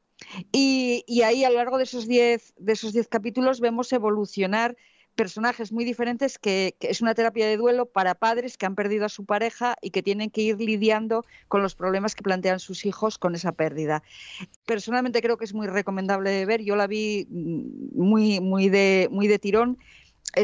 y, 0.52 1.04
ahí 1.22 1.44
a 1.44 1.50
lo 1.50 1.56
largo 1.56 1.78
de 1.78 1.84
esos 1.84 2.06
diez, 2.06 2.52
de 2.58 2.72
esos 2.72 2.92
diez 2.92 3.08
capítulos 3.08 3.60
vemos 3.60 3.92
evolucionar 3.92 4.76
personajes 5.14 5.72
muy 5.72 5.84
diferentes 5.84 6.38
que, 6.38 6.76
es 6.80 7.00
una 7.00 7.14
terapia 7.14 7.46
de 7.46 7.56
duelo 7.56 7.86
para 7.86 8.14
padres 8.14 8.58
que 8.58 8.66
han 8.66 8.74
perdido 8.74 9.06
a 9.06 9.08
su 9.08 9.24
pareja 9.24 9.76
y 9.80 9.90
que 9.90 10.02
tienen 10.02 10.30
que 10.30 10.42
ir 10.42 10.60
lidiando 10.60 11.24
con 11.48 11.62
los 11.62 11.74
problemas 11.74 12.14
que 12.14 12.22
plantean 12.22 12.60
sus 12.60 12.84
hijos 12.84 13.16
con 13.16 13.34
esa 13.34 13.52
pérdida. 13.52 14.02
Personalmente 14.66 15.22
creo 15.22 15.38
que 15.38 15.46
es 15.46 15.54
muy 15.54 15.68
recomendable 15.68 16.30
de 16.30 16.44
ver. 16.44 16.62
Yo 16.62 16.76
la 16.76 16.86
vi 16.86 17.26
mm, 17.30 17.98
muy, 17.98 18.40
muy, 18.40 18.68
de, 18.68 19.08
muy 19.10 19.26
de 19.28 19.38
tirón 19.38 19.78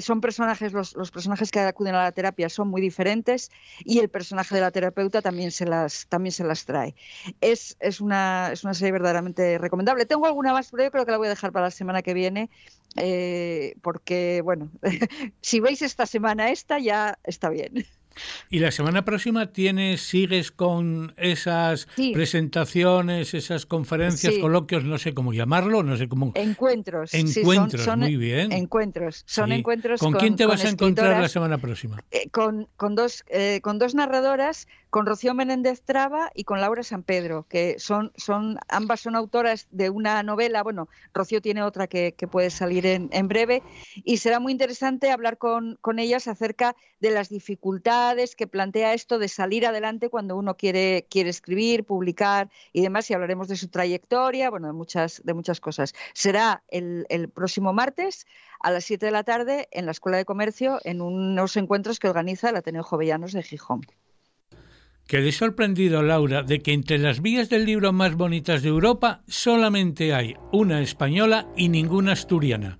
son 0.00 0.20
personajes, 0.20 0.72
los, 0.72 0.94
personajes 1.10 1.50
que 1.50 1.60
acuden 1.60 1.94
a 1.94 2.04
la 2.04 2.12
terapia 2.12 2.48
son 2.48 2.68
muy 2.68 2.80
diferentes 2.80 3.50
y 3.80 3.98
el 3.98 4.08
personaje 4.08 4.54
de 4.54 4.60
la 4.60 4.70
terapeuta 4.70 5.20
también 5.20 5.50
se 5.50 5.66
las, 5.66 6.06
también 6.08 6.32
se 6.32 6.44
las 6.44 6.64
trae. 6.64 6.94
Es, 7.40 7.76
es, 7.80 8.00
una, 8.00 8.50
es 8.52 8.64
una 8.64 8.74
serie 8.74 8.92
verdaderamente 8.92 9.58
recomendable. 9.58 10.06
Tengo 10.06 10.26
alguna 10.26 10.52
más, 10.52 10.70
pero 10.70 10.90
creo 10.90 11.04
que 11.04 11.10
la 11.10 11.18
voy 11.18 11.26
a 11.26 11.30
dejar 11.30 11.52
para 11.52 11.66
la 11.66 11.70
semana 11.70 12.02
que 12.02 12.14
viene, 12.14 12.50
eh, 12.96 13.74
porque, 13.82 14.40
bueno, 14.42 14.70
si 15.40 15.60
veis 15.60 15.82
esta 15.82 16.06
semana 16.06 16.50
esta, 16.50 16.78
ya 16.78 17.18
está 17.24 17.50
bien. 17.50 17.86
Y 18.50 18.58
la 18.58 18.70
semana 18.70 19.04
próxima 19.04 19.52
tienes, 19.52 20.02
sigues 20.02 20.50
con 20.50 21.14
esas 21.16 21.88
presentaciones, 22.12 23.34
esas 23.34 23.66
conferencias, 23.66 24.34
coloquios, 24.38 24.84
no 24.84 24.98
sé 24.98 25.14
cómo 25.14 25.32
llamarlo, 25.32 25.82
no 25.82 25.96
sé 25.96 26.08
cómo. 26.08 26.32
Encuentros. 26.34 27.14
Encuentros, 27.14 27.96
muy 27.96 28.16
bien. 28.16 28.52
Encuentros. 28.52 29.24
Son 29.26 29.52
encuentros. 29.52 30.00
¿Con, 30.00 30.14
quién 30.14 30.36
te 30.36 30.46
vas 30.46 30.64
a 30.64 30.68
encontrar 30.68 31.20
la 31.20 31.28
semana 31.28 31.58
próxima? 31.58 32.02
Eh, 32.10 32.28
con, 32.30 32.68
con, 32.76 32.94
dos, 32.94 33.24
eh, 33.28 33.60
con 33.62 33.78
dos 33.78 33.94
narradoras 33.94 34.68
con 34.92 35.06
Rocío 35.06 35.32
Menéndez 35.32 35.80
Traba 35.80 36.30
y 36.34 36.44
con 36.44 36.60
Laura 36.60 36.82
San 36.82 37.02
Pedro, 37.02 37.46
que 37.48 37.78
son, 37.78 38.12
son 38.14 38.58
ambas 38.68 39.00
son 39.00 39.16
autoras 39.16 39.66
de 39.70 39.88
una 39.88 40.22
novela. 40.22 40.62
Bueno, 40.62 40.86
Rocío 41.14 41.40
tiene 41.40 41.62
otra 41.62 41.86
que, 41.86 42.14
puede 42.30 42.50
salir 42.50 42.84
en, 42.84 43.26
breve 43.26 43.62
y 44.04 44.18
será 44.18 44.38
muy 44.38 44.52
interesante 44.52 45.10
hablar 45.10 45.38
con, 45.38 45.78
con, 45.80 45.98
ellas 45.98 46.28
acerca 46.28 46.76
de 47.00 47.10
las 47.10 47.30
dificultades 47.30 48.36
que 48.36 48.46
plantea 48.46 48.92
esto 48.92 49.18
de 49.18 49.28
salir 49.28 49.66
adelante 49.66 50.10
cuando 50.10 50.36
uno 50.36 50.58
quiere, 50.58 51.06
quiere 51.08 51.30
escribir, 51.30 51.84
publicar 51.84 52.50
y 52.74 52.82
demás. 52.82 53.10
Y 53.10 53.14
hablaremos 53.14 53.48
de 53.48 53.56
su 53.56 53.68
trayectoria, 53.68 54.50
bueno, 54.50 54.66
de 54.66 54.74
muchas, 54.74 55.22
de 55.24 55.32
muchas 55.32 55.58
cosas. 55.58 55.94
Será 56.12 56.64
el, 56.68 57.06
el 57.08 57.30
próximo 57.30 57.72
martes 57.72 58.26
a 58.60 58.70
las 58.70 58.84
7 58.84 59.06
de 59.06 59.12
la 59.12 59.24
tarde 59.24 59.68
en 59.70 59.86
la 59.86 59.92
Escuela 59.92 60.18
de 60.18 60.26
Comercio 60.26 60.80
en 60.84 61.00
unos 61.00 61.56
encuentros 61.56 61.98
que 61.98 62.10
organiza 62.10 62.50
el 62.50 62.56
Ateneo 62.56 62.82
Jovellanos 62.82 63.32
de 63.32 63.42
Gijón. 63.42 63.80
Quedé 65.12 65.30
sorprendido, 65.30 66.02
Laura, 66.02 66.42
de 66.42 66.60
que 66.60 66.72
entre 66.72 66.96
las 66.96 67.20
vías 67.20 67.50
del 67.50 67.66
libro 67.66 67.92
más 67.92 68.14
bonitas 68.14 68.62
de 68.62 68.70
Europa 68.70 69.22
solamente 69.28 70.14
hay 70.14 70.38
una 70.52 70.80
española 70.80 71.52
y 71.54 71.68
ninguna 71.68 72.12
asturiana. 72.12 72.78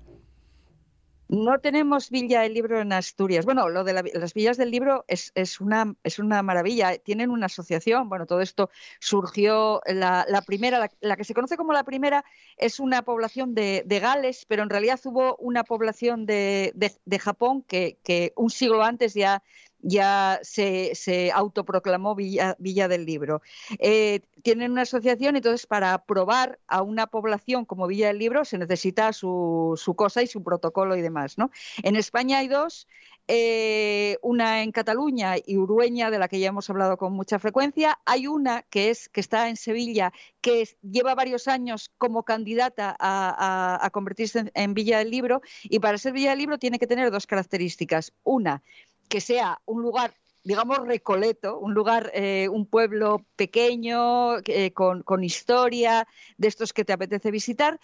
No 1.29 1.61
tenemos 1.61 2.11
Villa 2.11 2.43
del 2.43 2.53
Libro 2.53 2.81
en 2.81 2.93
Asturias. 2.93 3.47
Bueno, 3.47 3.71
lo 3.71 3.85
de 3.85 3.95
las 3.95 4.35
villas 4.35 4.59
del 4.59 4.71
libro 4.71 5.05
es, 5.09 5.33
una, 5.61 5.95
maravilla. 6.43 6.99
Tienen 6.99 7.31
una 7.31 7.47
asociación. 7.47 8.11
Bueno, 8.11 8.27
todo 8.27 8.43
esto 8.43 8.69
surgió, 9.01 9.81
la, 9.87 10.27
primera, 10.47 10.91
la, 11.01 11.17
que 11.17 11.25
se 11.25 11.33
conoce 11.33 11.57
como 11.57 11.73
la 11.73 11.85
primera, 11.85 12.25
es 12.59 12.81
una 12.81 13.01
población 13.03 13.55
de, 13.55 13.85
Gales, 13.87 14.45
pero 14.47 14.63
en 14.63 14.69
realidad 14.69 15.01
hubo 15.05 15.37
una 15.37 15.65
población 15.65 16.27
de, 16.27 16.73
Japón 17.19 17.63
que, 17.63 18.33
un 18.37 18.51
siglo 18.51 18.83
antes 18.83 19.15
ya 19.15 19.43
ya 19.83 20.41
se, 20.43 21.31
autoproclamó 21.35 22.15
Villa, 22.15 22.89
del 22.89 23.05
Libro. 23.05 23.43
Eh, 23.79 24.21
tienen 24.43 24.73
una 24.73 24.83
asociación, 24.83 25.37
entonces 25.37 25.67
para 25.67 25.93
aprobar 25.93 26.59
a 26.67 26.83
una 26.83 27.07
población 27.07 27.65
como 27.65 27.87
Villa 27.87 28.07
del 28.09 28.19
Libro 28.19 28.45
se 28.45 28.59
necesita 28.59 29.13
su, 29.13 29.75
su 29.77 29.95
cosa 29.95 30.23
y 30.23 30.27
su 30.27 30.43
protocolo 30.43 30.97
y 30.97 31.03
demás. 31.03 31.39
¿no? 31.39 31.51
En 31.83 31.97
España 31.97 32.39
hay 32.39 32.49
dos, 32.49 32.87
eh, 33.29 34.19
una 34.21 34.63
en 34.63 34.73
Cataluña 34.73 35.37
y 35.45 35.57
Urueña, 35.57 36.11
de 36.11 36.19
la 36.19 36.29
que 36.29 36.41
ya 36.41 36.49
hemos 36.49 36.69
hablado 36.69 36.97
con 36.97 37.13
mucha 37.13 37.39
frecuencia. 37.39 37.99
Hay 38.05 38.27
una 38.27 38.63
que, 38.63 38.91
es, 38.91 39.09
que 39.09 39.21
está 39.21 39.49
en 39.49 39.57
Sevilla, 39.57 40.13
que 40.41 40.69
lleva 40.83 41.15
varios 41.15 41.47
años 41.47 41.91
como 41.99 42.25
candidata 42.25 42.97
a, 42.99 43.89
convertirse 43.93 44.51
en 44.55 44.75
Villa 44.75 44.99
del 44.99 45.11
Libro 45.11 45.41
y 45.63 45.79
para 45.79 45.99
ser 45.99 46.13
Villa 46.13 46.31
del 46.31 46.41
Libro 46.41 46.59
tiene 46.59 46.79
que 46.79 46.87
tener 46.87 47.11
dos 47.11 47.27
características. 47.27 48.13
Una, 48.25 48.63
que 49.09 49.21
sea 49.21 49.61
un 49.67 49.83
lugar 49.83 50.15
digamos, 50.45 50.79
recoleto, 50.87 51.59
un 51.59 51.75
lugar, 51.75 52.11
eh, 52.15 52.49
un 52.49 52.67
pueblo 52.67 53.25
pequeño, 53.37 54.39
eh, 54.47 54.73
con, 54.73 55.03
con, 55.03 55.23
historia, 55.23 56.09
de 56.37 56.49
estos 56.49 56.73
que 56.73 56.85
te 56.85 56.93
apetece 56.93 57.31
visitar, 57.31 57.79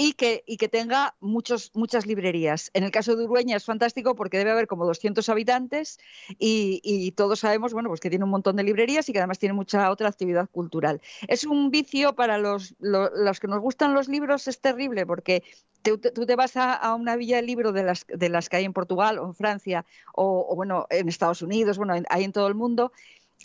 y 0.00 0.12
que, 0.12 0.44
y 0.46 0.58
que 0.58 0.68
tenga 0.68 1.16
muchos, 1.18 1.72
muchas 1.74 2.06
librerías. 2.06 2.70
En 2.72 2.84
el 2.84 2.92
caso 2.92 3.16
de 3.16 3.24
Urueña 3.24 3.56
es 3.56 3.64
fantástico 3.64 4.14
porque 4.14 4.38
debe 4.38 4.52
haber 4.52 4.68
como 4.68 4.86
200 4.86 5.28
habitantes 5.28 5.98
y, 6.38 7.12
todos 7.16 7.40
sabemos 7.40 7.72
bueno, 7.72 7.88
pues 7.88 7.98
que 7.98 8.08
tiene 8.08 8.24
un 8.24 8.30
montón 8.30 8.54
de 8.54 8.62
librerías 8.62 9.08
y 9.08 9.12
que 9.12 9.18
además 9.18 9.40
tiene 9.40 9.54
mucha 9.54 9.90
otra 9.90 10.08
actividad 10.08 10.48
cultural. 10.48 11.00
Es 11.26 11.44
un 11.44 11.72
vicio 11.72 12.14
para 12.14 12.38
los, 12.38 12.76
los, 12.78 13.40
que 13.40 13.48
nos 13.48 13.58
gustan 13.58 13.92
los 13.92 14.06
libros, 14.08 14.46
es 14.46 14.60
terrible 14.60 15.04
porque 15.04 15.42
tú 15.82 15.98
te 15.98 16.36
vas 16.36 16.56
a, 16.56 16.94
una 16.94 17.16
villa 17.16 17.36
de 17.36 17.42
libro 17.42 17.72
de 17.72 17.82
las, 17.82 18.06
de 18.06 18.28
las 18.28 18.48
que 18.48 18.58
hay 18.58 18.64
en 18.66 18.72
Portugal 18.72 19.18
o 19.18 19.26
en 19.26 19.34
Francia 19.34 19.84
o, 20.14 20.46
o 20.48 20.54
bueno, 20.54 20.86
en 20.90 21.08
Estados 21.08 21.42
Unidos, 21.42 21.76
bueno, 21.76 21.94
hay 22.08 22.22
en 22.22 22.32
todo 22.32 22.46
el 22.46 22.54
mundo 22.54 22.92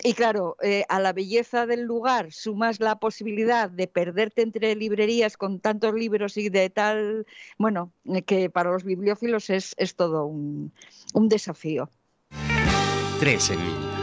y 0.02 0.14
claro, 0.14 0.58
eh, 0.62 0.86
a 0.90 1.00
la 1.00 1.14
belleza 1.14 1.66
del 1.66 1.82
lugar 1.82 2.32
sumas 2.32 2.80
la 2.80 2.98
posibilidad 2.98 3.70
de 3.70 3.88
perderte 3.88 4.42
entre 4.42 4.76
librerías 4.76 5.38
con 5.38 5.60
tantos 5.60 5.94
libros 5.94 6.36
y 6.38 6.50
de 6.50 6.70
tal, 6.70 7.28
bueno, 7.60 7.92
eh, 8.06 8.24
que 8.24 8.50
para 8.50 8.72
los 8.72 8.84
bibliófilos 8.84 9.50
es, 9.50 9.76
todo 9.96 10.26
un, 10.26 10.72
un 11.14 11.30
desafío. 11.30 11.90
Tres 13.20 13.52
en 13.52 13.60
línea. 13.60 14.03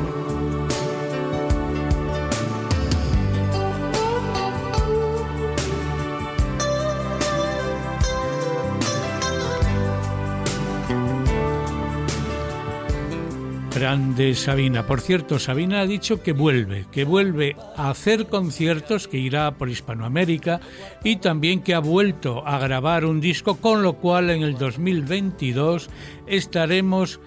Grande 13.81 14.35
Sabina. 14.35 14.85
Por 14.85 15.01
cierto, 15.01 15.39
Sabina 15.39 15.81
ha 15.81 15.87
dicho 15.87 16.21
que 16.21 16.33
vuelve, 16.33 16.85
que 16.91 17.03
vuelve 17.03 17.55
a 17.75 17.89
hacer 17.89 18.27
conciertos, 18.27 19.07
que 19.07 19.17
irá 19.17 19.57
por 19.57 19.69
Hispanoamérica 19.69 20.61
y 21.03 21.15
también 21.15 21.61
que 21.63 21.73
ha 21.73 21.79
vuelto 21.79 22.47
a 22.47 22.59
grabar 22.59 23.05
un 23.05 23.19
disco, 23.19 23.57
con 23.57 23.81
lo 23.81 23.93
cual 23.93 24.29
en 24.29 24.43
el 24.43 24.55
2022 24.55 25.89
estaremos 26.27 27.19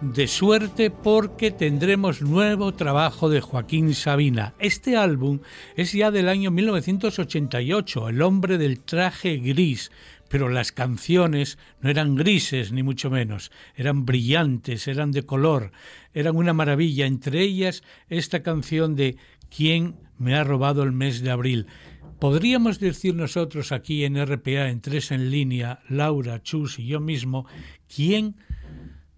de 0.00 0.26
suerte 0.26 0.90
porque 0.90 1.52
tendremos 1.52 2.22
nuevo 2.22 2.74
trabajo 2.74 3.30
de 3.30 3.40
Joaquín 3.40 3.94
Sabina. 3.94 4.54
Este 4.58 4.96
álbum 4.96 5.38
es 5.76 5.92
ya 5.92 6.10
del 6.10 6.28
año 6.28 6.50
1988, 6.50 8.08
El 8.08 8.22
hombre 8.22 8.58
del 8.58 8.80
traje 8.80 9.36
gris, 9.36 9.92
pero 10.30 10.48
las 10.48 10.70
canciones 10.70 11.58
no 11.80 11.90
eran 11.90 12.14
grises 12.14 12.70
ni 12.72 12.84
mucho 12.84 13.10
menos, 13.10 13.50
eran 13.74 14.06
brillantes, 14.06 14.86
eran 14.86 15.10
de 15.10 15.24
color, 15.24 15.72
eran 16.14 16.36
una 16.36 16.52
maravilla, 16.52 17.06
entre 17.06 17.42
ellas 17.42 17.82
esta 18.08 18.42
canción 18.42 18.94
de 18.96 19.16
¿Quién 19.54 19.96
me 20.16 20.36
ha 20.36 20.44
robado 20.44 20.82
el 20.82 20.92
mes 20.92 21.22
de 21.22 21.30
abril? 21.30 21.66
Podríamos 22.20 22.78
decir 22.78 23.14
nosotros 23.14 23.72
aquí 23.72 24.04
en 24.04 24.24
RPA, 24.24 24.68
en 24.68 24.80
tres 24.80 25.10
en 25.10 25.30
línea, 25.30 25.80
Laura, 25.88 26.42
Chus 26.42 26.78
y 26.78 26.86
yo 26.86 27.00
mismo, 27.00 27.46
¿quién 27.92 28.36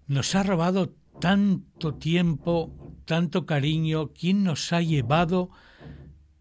nos 0.07 0.33
ha 0.35 0.43
robado 0.43 0.95
tanto 1.19 1.93
tiempo, 1.95 2.73
tanto 3.05 3.45
cariño? 3.45 4.11
¿Quién 4.13 4.43
nos 4.43 4.73
ha 4.73 4.81
llevado 4.81 5.49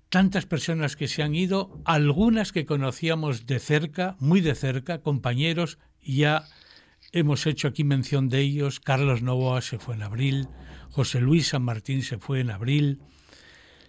tantas 0.09 0.47
personas 0.47 0.95
que 0.95 1.09
se 1.09 1.23
han 1.23 1.35
ido, 1.35 1.81
algunas 1.85 2.53
que 2.53 2.67
conocíamos 2.67 3.47
de 3.47 3.59
cerca, 3.59 4.17
muy 4.21 4.41
de 4.41 4.55
cerca, 4.55 5.01
compañeros, 5.01 5.79
ya 6.03 6.45
hemos 7.13 7.47
hecho 7.47 7.69
aquí 7.69 7.85
mención 7.85 8.29
de 8.29 8.41
ellos, 8.41 8.81
Carlos 8.81 9.23
Novoa 9.23 9.61
se 9.61 9.79
fue 9.79 9.95
en 9.95 10.03
abril, 10.03 10.49
José 10.91 11.21
Luis 11.21 11.49
San 11.49 11.63
Martín 11.63 12.03
se 12.03 12.19
fue 12.19 12.41
en 12.41 12.51
abril, 12.51 13.01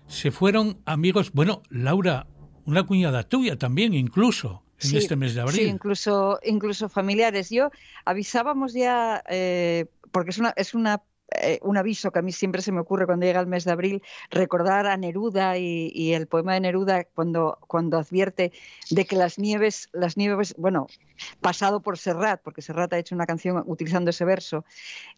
se 0.08 0.32
fueron 0.32 0.78
amigos, 0.86 1.32
bueno, 1.34 1.64
Laura, 1.70 2.28
una 2.66 2.84
cuñada 2.84 3.24
tuya 3.24 3.58
también 3.58 3.94
incluso, 3.94 4.64
en 4.80 4.98
este 4.98 5.16
mes 5.16 5.34
de 5.34 5.42
abril. 5.42 5.56
Sí, 5.56 5.64
incluso, 5.64 6.40
incluso 6.44 6.90
familiares. 6.90 7.50
Yo 7.50 7.72
avisábamos 8.06 8.74
ya, 8.74 9.24
eh, 9.30 9.86
porque 10.12 10.32
es 10.32 10.38
una, 10.38 10.54
es 10.58 10.74
una 10.74 11.02
eh, 11.42 11.60
un 11.62 11.78
aviso 11.78 12.12
que 12.12 12.20
a 12.20 12.22
mí 12.22 12.32
siempre 12.32 12.62
se 12.62 12.72
me 12.72 12.80
ocurre 12.80 13.06
cuando 13.06 13.26
llega 13.26 13.40
el 13.40 13.48
mes 13.48 13.66
de 13.66 13.72
abril, 13.72 14.04
recordar 14.30 14.88
a 14.88 14.98
Neruda 14.98 15.58
y, 15.58 16.14
el 16.14 16.28
poema 16.28 16.54
de 16.54 16.60
Neruda 16.62 17.06
cuando, 17.06 17.58
cuando 17.68 17.98
advierte 17.98 18.52
de 18.90 19.06
que 19.06 19.16
las 19.16 19.40
nieves, 19.40 19.90
las 19.94 20.18
nieves, 20.18 20.54
bueno, 20.58 20.88
pasado 21.42 21.82
por 21.82 21.98
Serrat, 21.98 22.42
porque 22.42 22.62
Serrat 22.62 22.94
ha 22.94 22.98
hecho 22.98 23.16
una 23.16 23.26
canción 23.26 23.64
utilizando 23.66 24.10
ese 24.10 24.26
verso, 24.26 24.66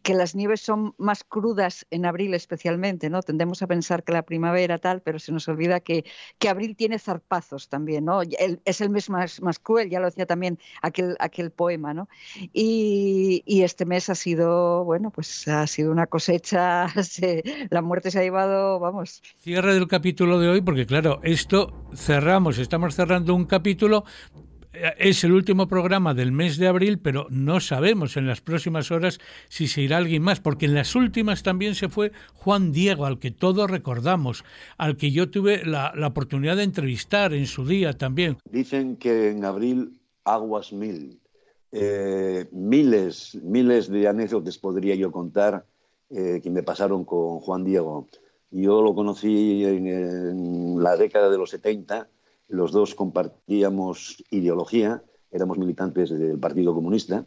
que 0.01 0.13
las 0.13 0.36
nieves 0.36 0.61
son 0.61 0.93
más 0.97 1.24
crudas 1.24 1.86
en 1.91 2.05
abril 2.05 2.34
especialmente, 2.34 3.09
¿no? 3.09 3.22
Tendemos 3.22 3.61
a 3.61 3.68
pensar 3.68 4.03
que 4.03 4.13
la 4.13 4.24
primavera 4.24 4.78
tal, 4.78 5.01
pero 5.01 5.20
se 5.20 5.32
nos 5.32 5.47
olvida 5.47 5.80
que, 5.80 6.05
que 6.38 6.49
abril 6.49 6.76
tiene 6.76 6.99
zarpazos 6.99 7.70
también, 7.70 8.05
¿no? 8.05 8.22
es 8.22 8.82
el 8.82 8.89
mes 8.89 9.09
más, 9.09 9.41
más 9.41 9.59
cruel, 9.59 9.89
ya 9.89 9.99
lo 9.99 10.05
decía 10.05 10.26
también 10.26 10.59
aquel, 10.82 11.16
aquel 11.20 11.51
poema, 11.51 11.93
¿no? 11.93 12.07
Y, 12.53 13.43
y 13.45 13.63
este 13.63 13.86
mes 13.86 14.09
ha 14.09 14.16
sido, 14.16 14.84
bueno, 14.84 15.11
pues 15.11 15.47
ha 15.47 15.66
sido 15.68 15.91
una 15.91 16.04
cosecha, 16.07 16.87
la 17.69 17.81
muerte 17.81 18.11
se 18.11 18.19
ha 18.19 18.23
llevado, 18.23 18.79
vamos. 18.79 19.21
Cierre 19.39 19.73
del 19.73 19.87
capítulo 19.87 20.39
de 20.39 20.49
hoy, 20.49 20.61
porque 20.61 20.85
claro, 20.85 21.19
esto 21.23 21.87
cerramos, 21.95 22.57
estamos 22.57 22.95
cerrando 22.95 23.33
un 23.35 23.45
capítulo 23.45 24.05
es 24.97 25.23
el 25.23 25.31
último 25.31 25.67
programa 25.67 26.13
del 26.13 26.31
mes 26.31 26.57
de 26.57 26.67
abril, 26.67 26.99
pero 26.99 27.27
no 27.29 27.59
sabemos 27.59 28.17
en 28.17 28.27
las 28.27 28.41
próximas 28.41 28.91
horas 28.91 29.19
si 29.49 29.67
se 29.67 29.81
irá 29.81 29.97
alguien 29.97 30.21
más, 30.21 30.39
porque 30.39 30.65
en 30.65 30.75
las 30.75 30.95
últimas 30.95 31.43
también 31.43 31.75
se 31.75 31.89
fue 31.89 32.11
Juan 32.33 32.71
Diego, 32.71 33.05
al 33.05 33.19
que 33.19 33.31
todos 33.31 33.69
recordamos, 33.69 34.43
al 34.77 34.97
que 34.97 35.11
yo 35.11 35.29
tuve 35.29 35.65
la, 35.65 35.93
la 35.95 36.07
oportunidad 36.07 36.57
de 36.57 36.63
entrevistar 36.63 37.33
en 37.33 37.47
su 37.47 37.65
día 37.65 37.93
también. 37.93 38.37
Dicen 38.49 38.97
que 38.97 39.29
en 39.29 39.45
abril 39.45 39.99
aguas 40.23 40.73
mil. 40.73 41.19
Eh, 41.71 42.47
miles, 42.53 43.37
miles 43.43 43.89
de 43.89 44.07
anécdotas 44.07 44.57
podría 44.57 44.95
yo 44.95 45.11
contar 45.11 45.65
eh, 46.09 46.39
que 46.41 46.49
me 46.49 46.63
pasaron 46.63 47.05
con 47.05 47.39
Juan 47.39 47.63
Diego. 47.63 48.07
Yo 48.51 48.81
lo 48.81 48.95
conocí 48.95 49.65
en, 49.65 49.87
en 49.87 50.83
la 50.83 50.95
década 50.97 51.29
de 51.29 51.37
los 51.37 51.49
70 51.49 52.09
los 52.47 52.71
dos 52.71 52.95
compartíamos 52.95 54.23
ideología, 54.29 55.03
éramos 55.31 55.57
militantes 55.57 56.09
del 56.11 56.39
Partido 56.39 56.73
Comunista 56.73 57.25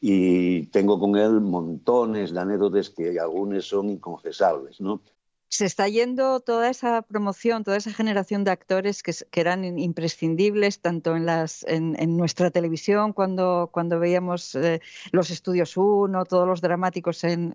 y 0.00 0.66
tengo 0.66 0.98
con 0.98 1.16
él 1.16 1.40
montones 1.40 2.32
de 2.32 2.40
anécdotas 2.40 2.90
que 2.90 3.18
algunas 3.18 3.64
son 3.64 3.90
inconfesables, 3.90 4.80
¿no? 4.80 5.02
Se 5.54 5.66
está 5.66 5.86
yendo 5.86 6.40
toda 6.40 6.68
esa 6.68 7.02
promoción, 7.02 7.62
toda 7.62 7.76
esa 7.76 7.92
generación 7.92 8.42
de 8.42 8.50
actores 8.50 9.04
que, 9.04 9.12
que 9.30 9.40
eran 9.40 9.78
imprescindibles 9.78 10.80
tanto 10.80 11.14
en, 11.14 11.26
las, 11.26 11.64
en, 11.68 12.16
nuestra 12.16 12.50
televisión 12.50 13.12
cuando, 13.12 13.70
veíamos 14.00 14.56
eh, 14.56 14.80
los 15.12 15.30
estudios 15.30 15.76
1, 15.76 16.24
todos 16.24 16.48
los 16.48 16.60
dramáticos 16.60 17.22
en, 17.22 17.54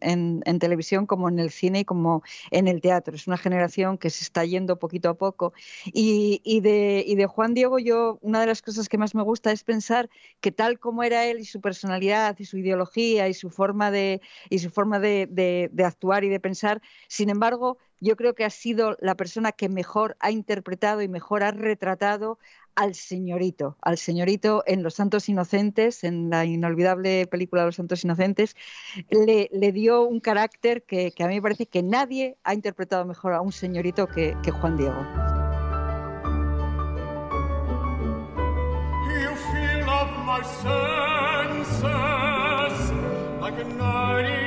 televisión, 0.61 1.07
como 1.07 1.27
en 1.27 1.39
el 1.39 1.51
cine 1.51 1.79
y 1.81 1.85
como 1.85 2.23
en 2.51 2.69
el 2.69 2.79
teatro. 2.79 3.15
Es 3.15 3.27
una 3.27 3.37
generación 3.37 3.97
que 3.97 4.09
se 4.09 4.23
está 4.23 4.45
yendo 4.45 4.79
poquito 4.79 5.09
a 5.09 5.15
poco. 5.15 5.51
Y, 5.85 6.41
y, 6.45 6.61
de, 6.61 7.03
y 7.05 7.15
de 7.15 7.25
Juan 7.25 7.53
Diego, 7.53 7.79
yo 7.79 8.17
una 8.21 8.39
de 8.39 8.47
las 8.47 8.61
cosas 8.61 8.87
que 8.87 8.97
más 8.97 9.13
me 9.13 9.23
gusta 9.23 9.51
es 9.51 9.65
pensar 9.65 10.09
que 10.39 10.53
tal 10.53 10.79
como 10.79 11.03
era 11.03 11.25
él 11.25 11.39
y 11.41 11.45
su 11.45 11.59
personalidad 11.59 12.37
y 12.39 12.45
su 12.45 12.57
ideología 12.57 13.27
y 13.27 13.33
su 13.33 13.49
forma 13.49 13.91
de, 13.91 14.21
de 14.47 15.83
actuar 15.83 16.23
y 16.23 16.29
de 16.29 16.39
pensar, 16.39 16.81
sin 17.09 17.29
embargo, 17.29 17.77
yo 17.99 18.15
creo 18.15 18.33
que 18.33 18.45
ha 18.45 18.49
sido 18.49 18.97
la 19.01 19.15
persona 19.15 19.51
que 19.51 19.69
mejor 19.69 20.15
ha 20.19 20.31
interpretado 20.31 21.01
y 21.01 21.07
mejor 21.07 21.43
ha 21.43 21.51
retratado 21.51 22.39
al 22.75 22.95
señorito, 22.95 23.77
al 23.81 23.97
señorito 23.97 24.63
en 24.65 24.83
Los 24.83 24.93
Santos 24.93 25.27
Inocentes, 25.27 26.05
en 26.05 26.29
la 26.29 26.45
inolvidable 26.45 27.27
película 27.27 27.65
Los 27.65 27.75
Santos 27.75 28.03
Inocentes, 28.05 28.55
le, 29.09 29.71
dio 29.73 30.03
un 30.03 30.21
carácter 30.21 30.83
que, 30.83 31.13
a 31.19 31.27
mí 31.27 31.35
me 31.35 31.41
parece 31.41 31.65
que 31.65 31.83
nadie 31.83 32.37
ha 32.43 32.53
interpretado 32.53 33.05
mejor 33.05 33.33
a 33.33 33.41
un 33.41 33.51
señorito 33.51 34.07
que, 34.07 34.35
Juan 34.49 34.77
Diego. 34.77 34.95
You 39.21 39.35
feel 39.51 39.89
of 39.89 40.09
my 40.25 40.41
senses 40.61 41.81
like 43.41 43.59
a 43.59 43.65
night 43.65 44.39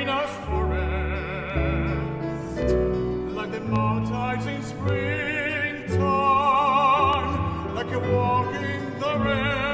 walking 8.11 8.99
the 8.99 9.17
rain. 9.19 9.72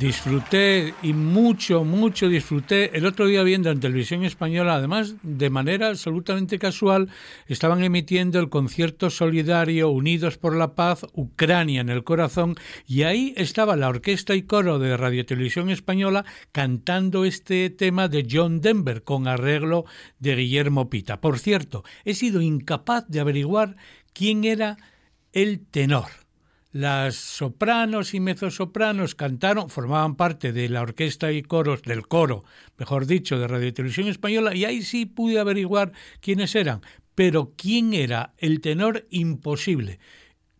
Disfruté 0.00 0.94
y 1.02 1.12
mucho, 1.12 1.84
mucho 1.84 2.30
disfruté. 2.30 2.96
El 2.96 3.04
otro 3.04 3.26
día 3.26 3.42
viendo 3.42 3.70
en 3.70 3.80
televisión 3.80 4.24
española, 4.24 4.76
además 4.76 5.16
de 5.22 5.50
manera 5.50 5.88
absolutamente 5.88 6.58
casual, 6.58 7.10
estaban 7.48 7.84
emitiendo 7.84 8.40
el 8.40 8.48
concierto 8.48 9.10
solidario 9.10 9.90
Unidos 9.90 10.38
por 10.38 10.56
la 10.56 10.74
Paz, 10.74 11.04
Ucrania 11.12 11.82
en 11.82 11.90
el 11.90 12.02
corazón, 12.02 12.56
y 12.86 13.02
ahí 13.02 13.34
estaba 13.36 13.76
la 13.76 13.90
orquesta 13.90 14.34
y 14.34 14.44
coro 14.44 14.78
de 14.78 14.96
Radio 14.96 15.26
Televisión 15.26 15.68
Española 15.68 16.24
cantando 16.50 17.26
este 17.26 17.68
tema 17.68 18.08
de 18.08 18.26
John 18.28 18.62
Denver 18.62 19.04
con 19.04 19.28
arreglo 19.28 19.84
de 20.18 20.34
Guillermo 20.34 20.88
Pita. 20.88 21.20
Por 21.20 21.38
cierto, 21.38 21.84
he 22.06 22.14
sido 22.14 22.40
incapaz 22.40 23.06
de 23.08 23.20
averiguar 23.20 23.76
quién 24.14 24.44
era 24.44 24.78
el 25.34 25.60
tenor 25.66 26.06
las 26.72 27.16
sopranos 27.16 28.14
y 28.14 28.20
mezzosopranos 28.20 29.14
cantaron, 29.14 29.70
formaban 29.70 30.14
parte 30.14 30.52
de 30.52 30.68
la 30.68 30.82
orquesta 30.82 31.32
y 31.32 31.42
coros, 31.42 31.82
del 31.82 32.06
coro, 32.06 32.44
mejor 32.78 33.06
dicho, 33.06 33.38
de 33.38 33.48
Radio 33.48 33.74
Televisión 33.74 34.08
Española, 34.08 34.54
y 34.54 34.64
ahí 34.64 34.82
sí 34.82 35.06
pude 35.06 35.40
averiguar 35.40 35.92
quiénes 36.20 36.54
eran. 36.54 36.80
Pero 37.14 37.52
quién 37.56 37.92
era 37.92 38.34
el 38.38 38.60
tenor 38.60 39.06
imposible. 39.10 39.98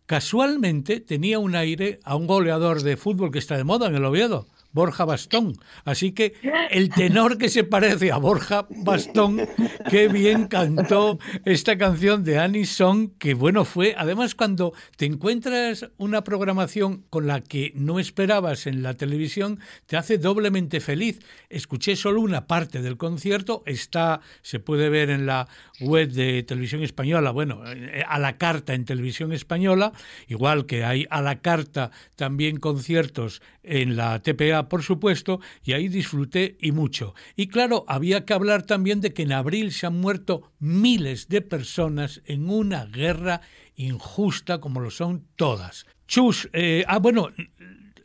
Casualmente 0.05 0.99
tenía 0.99 1.39
un 1.39 1.55
aire 1.55 1.99
a 2.03 2.15
un 2.15 2.27
goleador 2.27 2.83
de 2.83 2.97
fútbol 2.97 3.31
que 3.31 3.39
está 3.39 3.55
de 3.55 3.63
moda 3.63 3.87
en 3.87 3.95
el 3.95 4.03
Oviedo, 4.03 4.47
Borja 4.73 5.05
Bastón. 5.05 5.53
Así 5.85 6.11
que 6.11 6.33
el 6.69 6.89
tenor 6.89 7.37
que 7.37 7.49
se 7.49 7.63
parece 7.63 8.11
a 8.11 8.17
Borja 8.17 8.67
Bastón, 8.69 9.41
qué 9.89 10.07
bien 10.07 10.47
cantó 10.47 11.19
esta 11.45 11.77
canción 11.77 12.23
de 12.23 12.39
Annie 12.39 12.65
Song, 12.65 13.11
que 13.17 13.33
bueno 13.33 13.65
fue. 13.65 13.95
Además, 13.97 14.35
cuando 14.35 14.73
te 14.97 15.05
encuentras 15.05 15.89
una 15.97 16.23
programación 16.23 17.03
con 17.09 17.27
la 17.27 17.41
que 17.41 17.73
no 17.75 17.99
esperabas 17.99 18.67
en 18.67 18.83
la 18.83 18.95
televisión, 18.95 19.59
te 19.85 19.97
hace 19.97 20.17
doblemente 20.17 20.79
feliz. 20.79 21.19
Escuché 21.49 21.95
solo 21.95 22.21
una 22.21 22.47
parte 22.47 22.81
del 22.81 22.97
concierto, 22.97 23.63
está, 23.65 24.21
se 24.41 24.59
puede 24.59 24.89
ver 24.89 25.09
en 25.09 25.25
la 25.25 25.47
web 25.81 26.09
de 26.09 26.43
Televisión 26.43 26.83
Española, 26.83 27.31
bueno, 27.31 27.63
eh, 27.65 28.03
a 28.07 28.19
la 28.19 28.37
carta 28.37 28.73
en 28.73 28.85
Televisión 28.85 29.33
Española, 29.33 29.91
igual 30.27 30.65
que 30.65 30.83
hay 30.83 31.07
a 31.09 31.21
la 31.21 31.41
carta 31.41 31.91
también 32.15 32.57
conciertos 32.57 33.41
en 33.63 33.95
la 33.95 34.21
TPA, 34.21 34.69
por 34.69 34.83
supuesto, 34.83 35.39
y 35.63 35.73
ahí 35.73 35.87
disfruté 35.87 36.57
y 36.59 36.71
mucho. 36.71 37.13
Y 37.35 37.47
claro, 37.47 37.85
había 37.87 38.25
que 38.25 38.33
hablar 38.33 38.63
también 38.63 39.01
de 39.01 39.13
que 39.13 39.23
en 39.23 39.33
abril 39.33 39.71
se 39.71 39.87
han 39.87 39.99
muerto 39.99 40.51
miles 40.59 41.27
de 41.27 41.41
personas 41.41 42.21
en 42.25 42.49
una 42.49 42.85
guerra 42.85 43.41
injusta 43.75 44.59
como 44.59 44.79
lo 44.79 44.91
son 44.91 45.25
todas. 45.35 45.85
Chus, 46.07 46.49
eh, 46.53 46.83
ah, 46.87 46.99
bueno, 46.99 47.29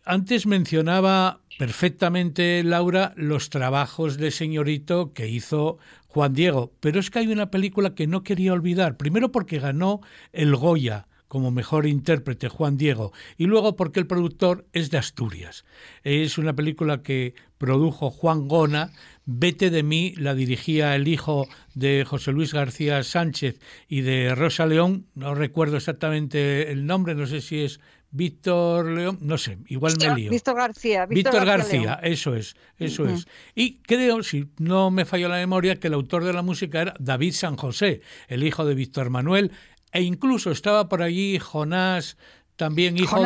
antes 0.04 0.46
mencionaba 0.46 1.40
perfectamente 1.58 2.62
Laura 2.62 3.12
los 3.16 3.50
trabajos 3.50 4.18
de 4.18 4.30
señorito 4.30 5.12
que 5.12 5.28
hizo 5.28 5.78
Juan 6.06 6.32
Diego, 6.32 6.72
pero 6.80 7.00
es 7.00 7.10
que 7.10 7.20
hay 7.20 7.28
una 7.28 7.50
película 7.50 7.94
que 7.94 8.06
no 8.06 8.22
quería 8.22 8.52
olvidar, 8.52 8.96
primero 8.96 9.32
porque 9.32 9.58
ganó 9.58 10.00
el 10.32 10.54
Goya 10.54 11.08
como 11.28 11.50
mejor 11.50 11.86
intérprete 11.86 12.48
Juan 12.48 12.76
Diego 12.76 13.12
y 13.36 13.46
luego 13.46 13.76
porque 13.76 14.00
el 14.00 14.06
productor 14.06 14.66
es 14.72 14.90
de 14.90 14.98
Asturias. 14.98 15.64
Es 16.02 16.38
una 16.38 16.54
película 16.54 17.02
que 17.02 17.34
produjo 17.58 18.10
Juan 18.10 18.48
Gona, 18.48 18.92
Vete 19.28 19.70
de 19.70 19.82
mí, 19.82 20.14
la 20.16 20.36
dirigía 20.36 20.94
el 20.94 21.08
hijo 21.08 21.48
de 21.74 22.04
José 22.06 22.30
Luis 22.30 22.54
García 22.54 23.02
Sánchez 23.02 23.58
y 23.88 24.02
de 24.02 24.36
Rosa 24.36 24.66
León, 24.66 25.06
no 25.16 25.34
recuerdo 25.34 25.76
exactamente 25.76 26.70
el 26.70 26.86
nombre, 26.86 27.16
no 27.16 27.26
sé 27.26 27.40
si 27.40 27.64
es 27.64 27.80
Víctor 28.12 28.86
León, 28.86 29.18
no 29.20 29.36
sé, 29.36 29.58
igual 29.66 29.94
me 29.98 30.14
lío. 30.14 30.30
Víctor 30.30 30.56
García. 30.56 31.06
Víctor, 31.06 31.44
García, 31.44 31.98
eso 32.02 32.36
es, 32.36 32.56
eso 32.78 33.06
es. 33.06 33.26
Y 33.54 33.78
creo, 33.78 34.22
si 34.22 34.48
no 34.58 34.90
me 34.90 35.04
falló 35.04 35.28
la 35.28 35.36
memoria, 35.36 35.76
que 35.76 35.88
el 35.88 35.94
autor 35.94 36.24
de 36.24 36.32
la 36.32 36.42
música 36.42 36.80
era 36.80 36.94
David 37.00 37.32
San 37.32 37.56
José, 37.56 38.00
el 38.28 38.44
hijo 38.44 38.64
de 38.64 38.74
Víctor 38.74 39.10
Manuel, 39.10 39.50
e 39.92 40.02
incluso 40.02 40.50
estaba 40.50 40.88
por 40.88 41.02
allí 41.02 41.38
Jonás 41.38 42.16
también 42.56 42.96
hijo 42.96 43.20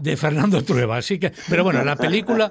de, 0.00 0.16
Fernando 0.16 0.62
Trueba. 0.62 0.96
Así 0.96 1.18
que, 1.18 1.32
pero 1.48 1.64
bueno, 1.64 1.84
la 1.84 1.96
película, 1.96 2.50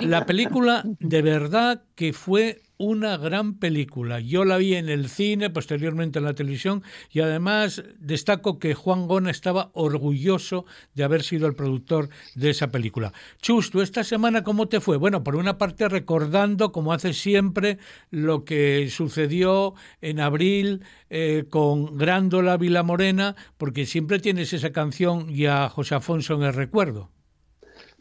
la 0.00 0.24
película 0.24 0.82
de 0.84 1.22
verdad 1.22 1.82
que 1.94 2.12
fue 2.12 2.62
una 2.80 3.18
gran 3.18 3.58
película. 3.58 4.20
Yo 4.20 4.46
la 4.46 4.56
vi 4.56 4.74
en 4.74 4.88
el 4.88 5.10
cine, 5.10 5.50
posteriormente 5.50 6.18
en 6.18 6.24
la 6.24 6.34
televisión, 6.34 6.82
y 7.10 7.20
además 7.20 7.82
destaco 7.98 8.58
que 8.58 8.72
Juan 8.72 9.06
Gona 9.06 9.30
estaba 9.30 9.70
orgulloso 9.74 10.64
de 10.94 11.04
haber 11.04 11.22
sido 11.22 11.46
el 11.46 11.54
productor 11.54 12.08
de 12.34 12.48
esa 12.48 12.68
película. 12.68 13.12
Chusto, 13.42 13.82
esta 13.82 14.02
semana 14.02 14.44
cómo 14.44 14.66
te 14.66 14.80
fue? 14.80 14.96
Bueno, 14.96 15.22
por 15.22 15.36
una 15.36 15.58
parte 15.58 15.90
recordando, 15.90 16.72
como 16.72 16.94
hace 16.94 17.12
siempre, 17.12 17.76
lo 18.10 18.46
que 18.46 18.88
sucedió 18.90 19.74
en 20.00 20.18
abril 20.18 20.82
eh, 21.10 21.44
con 21.50 21.98
Grándola 21.98 22.56
Vila 22.56 22.82
Morena, 22.82 23.36
porque 23.58 23.84
siempre 23.84 24.20
tienes 24.20 24.54
esa 24.54 24.72
canción 24.72 25.28
y 25.28 25.44
a 25.44 25.68
José 25.68 25.96
Afonso 25.96 26.32
en 26.34 26.44
el 26.44 26.54
recuerdo. 26.54 27.10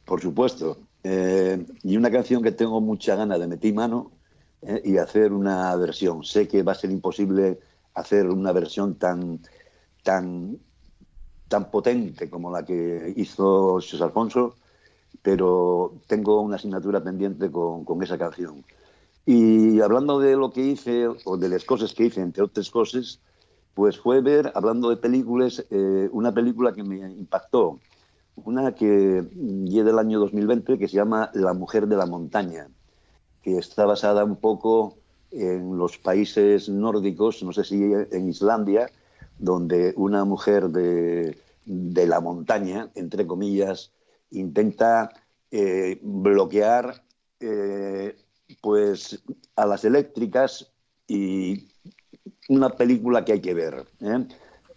Por 0.05 0.21
supuesto. 0.21 0.77
Eh, 1.03 1.65
y 1.83 1.97
una 1.97 2.09
canción 2.11 2.41
que 2.41 2.53
tengo 2.53 2.79
mucha 2.79 3.15
ganas 3.15 3.39
de 3.39 3.47
meter 3.47 3.73
mano 3.73 4.18
eh, 4.61 4.81
y 4.83 4.97
hacer 4.97 5.31
una 5.31 5.75
versión. 5.75 6.23
Sé 6.23 6.47
que 6.47 6.63
va 6.63 6.73
a 6.73 6.75
ser 6.75 6.91
imposible 6.91 7.59
hacer 7.93 8.27
una 8.27 8.51
versión 8.51 8.95
tan, 8.95 9.39
tan, 10.03 10.59
tan 11.47 11.71
potente 11.71 12.29
como 12.29 12.51
la 12.51 12.65
que 12.65 13.13
hizo 13.15 13.73
José 13.73 14.03
Alfonso, 14.03 14.55
pero 15.21 15.93
tengo 16.07 16.41
una 16.41 16.57
asignatura 16.57 17.03
pendiente 17.03 17.51
con, 17.51 17.85
con, 17.85 18.03
esa 18.03 18.17
canción. 18.17 18.65
Y 19.25 19.79
hablando 19.81 20.19
de 20.19 20.35
lo 20.35 20.51
que 20.51 20.61
hice, 20.61 21.07
o 21.07 21.37
de 21.37 21.49
las 21.49 21.63
cosas 21.63 21.93
que 21.93 22.05
hice, 22.05 22.21
entre 22.21 22.43
otras 22.43 22.69
cosas, 22.69 23.21
pues 23.73 23.97
fue 23.97 24.21
ver, 24.21 24.51
hablando 24.55 24.89
de 24.89 24.97
películas, 24.97 25.65
eh, 25.69 26.09
una 26.11 26.33
película 26.33 26.73
que 26.73 26.83
me 26.83 26.97
impactó, 27.11 27.79
una 28.35 28.73
que 28.73 29.19
es 29.19 29.85
del 29.85 29.99
año 29.99 30.19
2020, 30.19 30.77
que 30.77 30.87
se 30.87 30.97
llama 30.97 31.29
La 31.33 31.53
mujer 31.53 31.87
de 31.87 31.97
la 31.97 32.05
montaña 32.05 32.69
que 33.41 33.57
está 33.57 33.85
basada 33.85 34.23
un 34.23 34.35
poco 34.35 34.97
en 35.31 35.77
los 35.77 35.97
países 35.97 36.69
nórdicos, 36.69 37.43
no 37.43 37.53
sé 37.53 37.63
si 37.63 37.81
en 37.83 38.29
Islandia, 38.29 38.89
donde 39.37 39.93
una 39.95 40.25
mujer 40.25 40.69
de, 40.69 41.37
la 41.65 42.19
montaña, 42.19 42.89
entre 42.95 43.27
comillas, 43.27 43.91
intenta 44.31 45.09
eh, 45.51 45.99
bloquear 46.01 47.03
eh, 47.39 48.17
pues 48.61 49.23
a 49.55 49.65
las 49.65 49.85
eléctricas 49.85 50.71
y 51.07 51.69
una 52.49 52.69
película 52.69 53.23
que 53.23 53.33
hay 53.33 53.41
que 53.41 53.53
ver. 53.53 53.85
¿eh? 54.01 54.27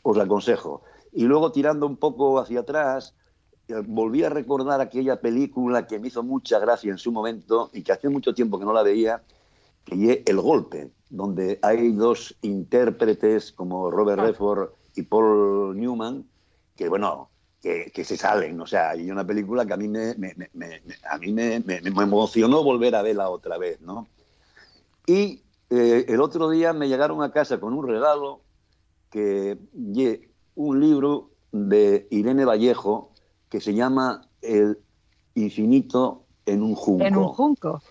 Os 0.02 0.18
aconsejo. 0.18 0.82
Y 1.12 1.24
luego 1.24 1.52
tirando 1.52 1.86
un 1.86 1.96
poco 1.96 2.38
hacia 2.38 2.60
atrás, 2.60 3.14
volví 3.86 4.24
a 4.24 4.28
recordar 4.28 4.80
aquella 4.80 5.20
película 5.20 5.86
que 5.86 5.98
me 5.98 6.08
hizo 6.08 6.22
mucha 6.22 6.58
gracia 6.58 6.90
en 6.90 6.98
su 6.98 7.12
momento 7.12 7.70
y 7.72 7.82
que 7.82 7.92
hace 7.92 8.08
mucho 8.08 8.34
tiempo 8.34 8.58
que 8.58 8.64
no 8.64 8.72
la 8.72 8.82
veía, 8.82 9.22
que 9.84 10.12
es 10.12 10.18
El 10.26 10.40
Golpe, 10.40 10.90
donde 11.10 11.58
hay 11.62 11.92
dos 11.92 12.36
intérpretes 12.42 13.52
como 13.52 13.90
Robert 13.90 14.20
ah. 14.20 14.26
Redford 14.26 14.70
y 14.94 15.02
Paul 15.02 15.78
Newman, 15.78 16.24
que 16.76 16.88
bueno, 16.88 17.30
que, 17.62 18.04
se 18.04 18.16
salen, 18.16 18.60
o 18.60 18.66
sea, 18.66 18.90
hay 18.90 19.08
una 19.10 19.24
película 19.24 19.64
que 19.64 19.72
a 19.72 19.76
mí 19.76 19.86
me, 19.86 20.10
a 21.08 21.18
mí 21.18 21.32
me, 21.32 21.62
emocionó 22.02 22.64
volver 22.64 22.96
a 22.96 23.02
verla 23.02 23.30
otra 23.30 23.56
vez, 23.56 23.80
¿no? 23.80 24.08
Y 25.06 25.42
eh, 25.70 26.04
el 26.08 26.20
otro 26.20 26.50
día 26.50 26.72
me 26.72 26.88
llegaron 26.88 27.22
a 27.22 27.30
casa 27.30 27.60
con 27.60 27.72
un 27.72 27.86
regalo 27.86 28.40
que 29.10 29.58
un 30.54 30.80
libro 30.80 31.30
de 31.52 32.08
Irene 32.10 32.44
Vallejo, 32.44 33.11
que 33.52 33.60
se 33.60 33.74
llama 33.74 34.26
El 34.40 34.78
infinito 35.34 36.24
en 36.46 36.62
un 36.62 36.74
junco. 36.74 37.04
En 37.04 37.16
un 37.16 37.28
junco. 37.28 37.82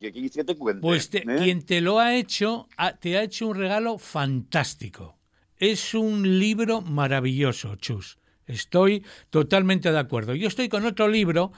pues 0.82 1.09
¿eh? 1.14 1.24
quien 1.38 1.64
te 1.64 1.82
lo 1.82 1.99
ha 1.99 2.16
hecho, 2.16 2.68
te 2.99 3.16
ha 3.16 3.22
hecho 3.22 3.47
un 3.47 3.57
regalo 3.57 3.99
fantástico. 3.99 5.20
Es 5.57 5.93
un 5.93 6.39
libro 6.39 6.82
maravilloso, 6.82 7.76
Chus. 7.76 8.18
Estoy 8.47 9.05
totalmente 9.30 9.91
de 9.91 9.99
acuerdo. 9.99 10.34
Yo 10.34 10.47
estoy 10.47 10.68
con 10.68 10.84
otro 10.84 11.07
libro 11.07 11.51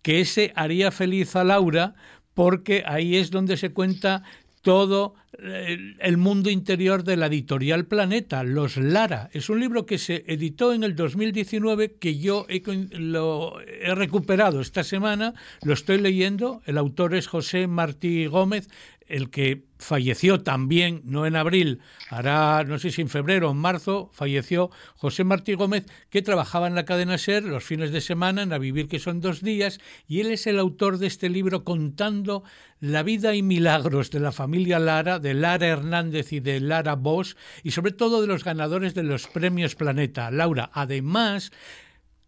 que 0.00 0.22
ese 0.22 0.54
haría 0.56 0.90
feliz 0.90 1.36
a 1.36 1.44
Laura 1.44 1.94
porque 2.32 2.82
ahí 2.86 3.16
es 3.16 3.30
donde 3.30 3.58
se 3.58 3.74
cuenta 3.74 4.22
todo 4.62 5.14
el 5.42 6.16
mundo 6.16 6.50
interior 6.50 7.02
de 7.04 7.16
la 7.16 7.26
editorial 7.26 7.86
Planeta, 7.86 8.42
Los 8.42 8.76
Lara. 8.76 9.30
Es 9.32 9.48
un 9.48 9.60
libro 9.60 9.86
que 9.86 9.98
se 9.98 10.24
editó 10.26 10.72
en 10.74 10.84
el 10.84 10.94
2019 10.96 11.92
que 11.92 12.18
yo 12.18 12.46
he, 12.48 12.62
lo 12.98 13.60
he 13.60 13.94
recuperado 13.94 14.60
esta 14.60 14.84
semana, 14.84 15.34
lo 15.62 15.72
estoy 15.72 15.98
leyendo, 15.98 16.60
el 16.66 16.76
autor 16.76 17.14
es 17.14 17.26
José 17.26 17.66
Martí 17.66 18.26
Gómez, 18.26 18.68
el 19.10 19.30
que 19.30 19.64
falleció 19.78 20.42
también, 20.42 21.02
no 21.04 21.26
en 21.26 21.36
abril, 21.36 21.80
hará, 22.08 22.64
no 22.64 22.78
sé 22.78 22.90
si 22.90 23.00
en 23.00 23.08
febrero 23.08 23.48
o 23.48 23.52
en 23.52 23.58
marzo, 23.58 24.10
falleció 24.12 24.70
José 24.96 25.24
Martí 25.24 25.54
Gómez, 25.54 25.86
que 26.10 26.22
trabajaba 26.22 26.66
en 26.66 26.74
la 26.74 26.84
cadena 26.84 27.18
SER 27.18 27.42
los 27.44 27.64
fines 27.64 27.90
de 27.90 28.00
semana 28.00 28.42
en 28.42 28.52
A 28.52 28.58
Vivir, 28.58 28.88
que 28.88 28.98
son 28.98 29.20
dos 29.20 29.42
días, 29.42 29.80
y 30.06 30.20
él 30.20 30.30
es 30.30 30.46
el 30.46 30.58
autor 30.58 30.98
de 30.98 31.06
este 31.06 31.28
libro 31.28 31.64
contando 31.64 32.44
la 32.78 33.02
vida 33.02 33.34
y 33.34 33.42
milagros 33.42 34.10
de 34.10 34.20
la 34.20 34.32
familia 34.32 34.78
Lara, 34.78 35.18
de 35.18 35.34
Lara 35.34 35.66
Hernández 35.66 36.32
y 36.32 36.40
de 36.40 36.60
Lara 36.60 36.94
Bosch, 36.94 37.36
y 37.62 37.72
sobre 37.72 37.92
todo 37.92 38.20
de 38.20 38.26
los 38.26 38.44
ganadores 38.44 38.94
de 38.94 39.02
los 39.02 39.26
premios 39.26 39.74
Planeta. 39.74 40.30
Laura, 40.30 40.70
además, 40.72 41.52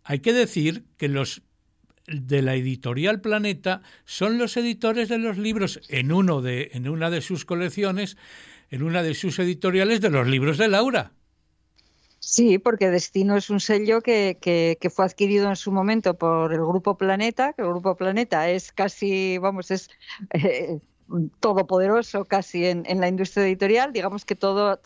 hay 0.05 0.21
que 0.21 0.33
decir 0.33 0.85
que 0.97 1.09
los 1.09 1.43
de 2.07 2.43
la 2.43 2.55
editorial 2.55 3.21
Planeta 3.21 3.83
son 4.05 4.39
los 4.39 4.57
editores 4.57 5.09
de 5.09 5.19
los 5.19 5.39
libros 5.39 5.81
en 5.89 6.13
uno 6.13 6.43
de 6.43 6.71
en 6.73 6.89
una 6.89 7.11
de 7.11 7.21
sus 7.21 7.45
colecciones, 7.45 8.17
en 8.71 8.83
una 8.83 9.03
de 9.03 9.15
sus 9.15 9.39
editoriales 9.39 10.01
de 10.01 10.11
los 10.11 10.27
libros 10.27 10.59
de 10.59 10.69
Laura. 10.69 11.13
Sí, 12.25 12.59
porque 12.59 12.89
Destino 12.89 13.37
es 13.37 13.51
un 13.51 13.59
sello 13.59 14.01
que, 14.01 14.39
que, 14.41 14.91
fue 14.91 15.05
adquirido 15.05 15.49
en 15.49 15.57
su 15.57 15.73
momento 15.73 16.15
por 16.15 16.53
el 16.53 16.61
Grupo 16.61 16.97
Planeta, 16.97 17.53
que 17.53 17.63
el 17.63 17.69
Grupo 17.69 17.97
Planeta 17.97 18.49
es 18.49 18.71
casi, 18.71 19.39
vamos, 19.39 19.73
es 19.73 19.91
eh, 20.33 20.79
todopoderoso 21.41 22.25
casi 22.25 22.67
en, 22.67 23.01
la 23.01 23.09
industria 23.09 23.45
editorial. 23.45 23.93
Digamos 23.93 24.25
que 24.25 24.35
todo, 24.35 24.79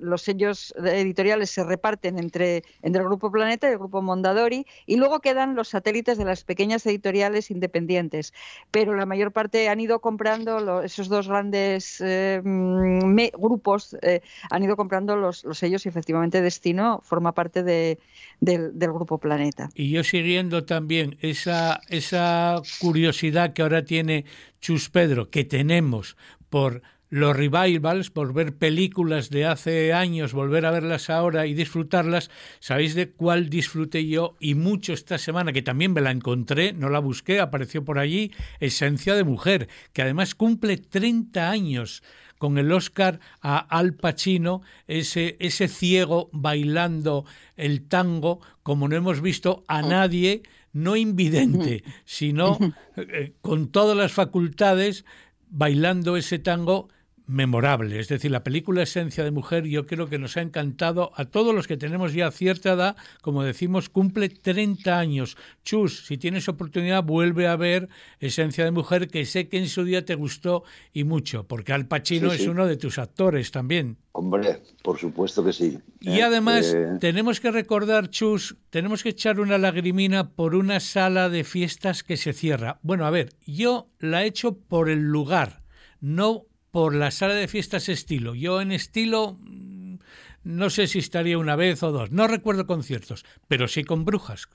los 0.00 0.22
sellos 0.22 0.74
editoriales 0.76 1.50
se 1.50 1.64
reparten 1.64 2.18
entre, 2.18 2.62
entre 2.82 3.02
el 3.02 3.08
Grupo 3.08 3.30
Planeta 3.30 3.68
y 3.68 3.72
el 3.72 3.78
Grupo 3.78 4.02
Mondadori 4.02 4.66
y 4.86 4.96
luego 4.96 5.20
quedan 5.20 5.54
los 5.54 5.68
satélites 5.68 6.18
de 6.18 6.24
las 6.24 6.44
pequeñas 6.44 6.86
editoriales 6.86 7.50
independientes. 7.50 8.32
Pero 8.70 8.94
la 8.94 9.06
mayor 9.06 9.32
parte 9.32 9.68
han 9.68 9.80
ido 9.80 10.00
comprando, 10.00 10.82
esos 10.82 11.08
dos 11.08 11.28
grandes 11.28 12.00
eh, 12.00 12.40
grupos 12.44 13.96
eh, 14.02 14.20
han 14.50 14.62
ido 14.62 14.76
comprando 14.76 15.16
los, 15.16 15.44
los 15.44 15.58
sellos 15.58 15.86
y 15.86 15.88
efectivamente 15.88 16.40
Destino 16.40 17.00
forma 17.04 17.32
parte 17.32 17.62
de, 17.62 17.98
del, 18.40 18.78
del, 18.78 18.92
Grupo 18.92 19.18
Planeta. 19.18 19.70
Y 19.74 19.90
yo 19.90 20.04
siguiendo 20.04 20.64
también 20.64 21.16
esa, 21.20 21.80
esa 21.88 22.62
curiosidad 22.80 23.52
que 23.52 23.62
ahora 23.62 23.84
tiene 23.84 24.24
Chus 24.64 24.88
Pedro, 24.88 25.28
que 25.28 25.44
tenemos 25.44 26.16
por 26.48 26.80
los 27.10 27.36
revivals, 27.36 28.08
por 28.08 28.32
ver 28.32 28.56
películas 28.56 29.28
de 29.28 29.44
hace 29.44 29.92
años, 29.92 30.32
volver 30.32 30.64
a 30.64 30.70
verlas 30.70 31.10
ahora 31.10 31.44
y 31.46 31.52
disfrutarlas, 31.52 32.30
¿sabéis 32.60 32.94
de 32.94 33.10
cuál 33.10 33.50
disfruté 33.50 34.06
yo 34.06 34.36
y 34.40 34.54
mucho 34.54 34.94
esta 34.94 35.18
semana? 35.18 35.52
Que 35.52 35.60
también 35.60 35.92
me 35.92 36.00
la 36.00 36.12
encontré, 36.12 36.72
no 36.72 36.88
la 36.88 36.98
busqué, 37.00 37.40
apareció 37.40 37.84
por 37.84 37.98
allí, 37.98 38.32
Esencia 38.58 39.14
de 39.14 39.24
Mujer, 39.24 39.68
que 39.92 40.00
además 40.00 40.34
cumple 40.34 40.78
30 40.78 41.50
años 41.50 42.02
con 42.38 42.56
el 42.56 42.72
Oscar 42.72 43.20
a 43.42 43.58
Al 43.58 43.92
Pacino, 43.92 44.62
ese, 44.86 45.36
ese 45.40 45.68
ciego 45.68 46.30
bailando 46.32 47.26
el 47.56 47.86
tango, 47.86 48.40
como 48.62 48.88
no 48.88 48.96
hemos 48.96 49.20
visto 49.20 49.62
a 49.68 49.82
nadie 49.82 50.42
no 50.74 50.96
invidente, 50.96 51.82
sino 52.04 52.58
eh, 52.96 53.32
con 53.40 53.68
todas 53.68 53.96
las 53.96 54.12
facultades 54.12 55.06
bailando 55.48 56.18
ese 56.18 56.38
tango 56.38 56.88
memorable. 57.26 57.98
Es 57.98 58.08
decir, 58.08 58.30
la 58.30 58.44
película 58.44 58.82
Esencia 58.82 59.24
de 59.24 59.30
Mujer 59.30 59.64
yo 59.64 59.86
creo 59.86 60.08
que 60.08 60.18
nos 60.18 60.36
ha 60.36 60.42
encantado 60.42 61.12
a 61.16 61.24
todos 61.24 61.54
los 61.54 61.66
que 61.66 61.76
tenemos 61.76 62.12
ya 62.12 62.30
cierta 62.30 62.72
edad, 62.72 62.96
como 63.22 63.42
decimos, 63.42 63.88
cumple 63.88 64.28
30 64.28 64.98
años. 64.98 65.36
Chus, 65.64 66.06
si 66.06 66.18
tienes 66.18 66.48
oportunidad, 66.48 67.02
vuelve 67.02 67.46
a 67.46 67.56
ver 67.56 67.88
Esencia 68.20 68.64
de 68.64 68.70
Mujer, 68.70 69.08
que 69.08 69.24
sé 69.24 69.48
que 69.48 69.58
en 69.58 69.68
su 69.68 69.84
día 69.84 70.04
te 70.04 70.14
gustó 70.14 70.64
y 70.92 71.04
mucho, 71.04 71.44
porque 71.44 71.72
Al 71.72 71.86
Pacino 71.86 72.32
es 72.32 72.46
uno 72.46 72.66
de 72.66 72.76
tus 72.76 72.98
actores 72.98 73.50
también. 73.50 73.96
Hombre, 74.12 74.62
por 74.82 74.98
supuesto 74.98 75.44
que 75.44 75.52
sí. 75.52 75.78
Y 76.00 76.20
además 76.20 76.72
eh, 76.72 76.98
tenemos 77.00 77.40
que 77.40 77.50
recordar, 77.50 78.10
Chus, 78.10 78.56
tenemos 78.70 79.02
que 79.02 79.08
echar 79.08 79.40
una 79.40 79.58
lagrimina 79.58 80.30
por 80.30 80.54
una 80.54 80.78
sala 80.78 81.28
de 81.28 81.42
fiestas 81.42 82.04
que 82.04 82.16
se 82.16 82.32
cierra. 82.32 82.78
Bueno, 82.82 83.06
a 83.06 83.10
ver, 83.10 83.30
yo 83.44 83.88
la 83.98 84.22
he 84.22 84.26
hecho 84.26 84.56
por 84.56 84.88
el 84.88 85.00
lugar, 85.00 85.62
no 86.00 86.46
por 86.74 86.92
la 86.92 87.12
sala 87.12 87.34
de 87.34 87.46
fiestas 87.46 87.88
estilo. 87.88 88.34
Yo 88.34 88.60
en 88.60 88.72
estilo 88.72 89.38
mm, 89.38 89.98
no 90.42 90.70
sé 90.70 90.88
si 90.88 90.98
estaría 90.98 91.38
una 91.38 91.54
vez 91.54 91.84
o 91.84 91.92
dos, 91.92 92.10
no 92.10 92.26
recuerdo 92.26 92.66
conciertos, 92.66 93.24
pero 93.46 93.68
sí 93.68 93.84
con 93.84 94.04
brujas. 94.04 94.48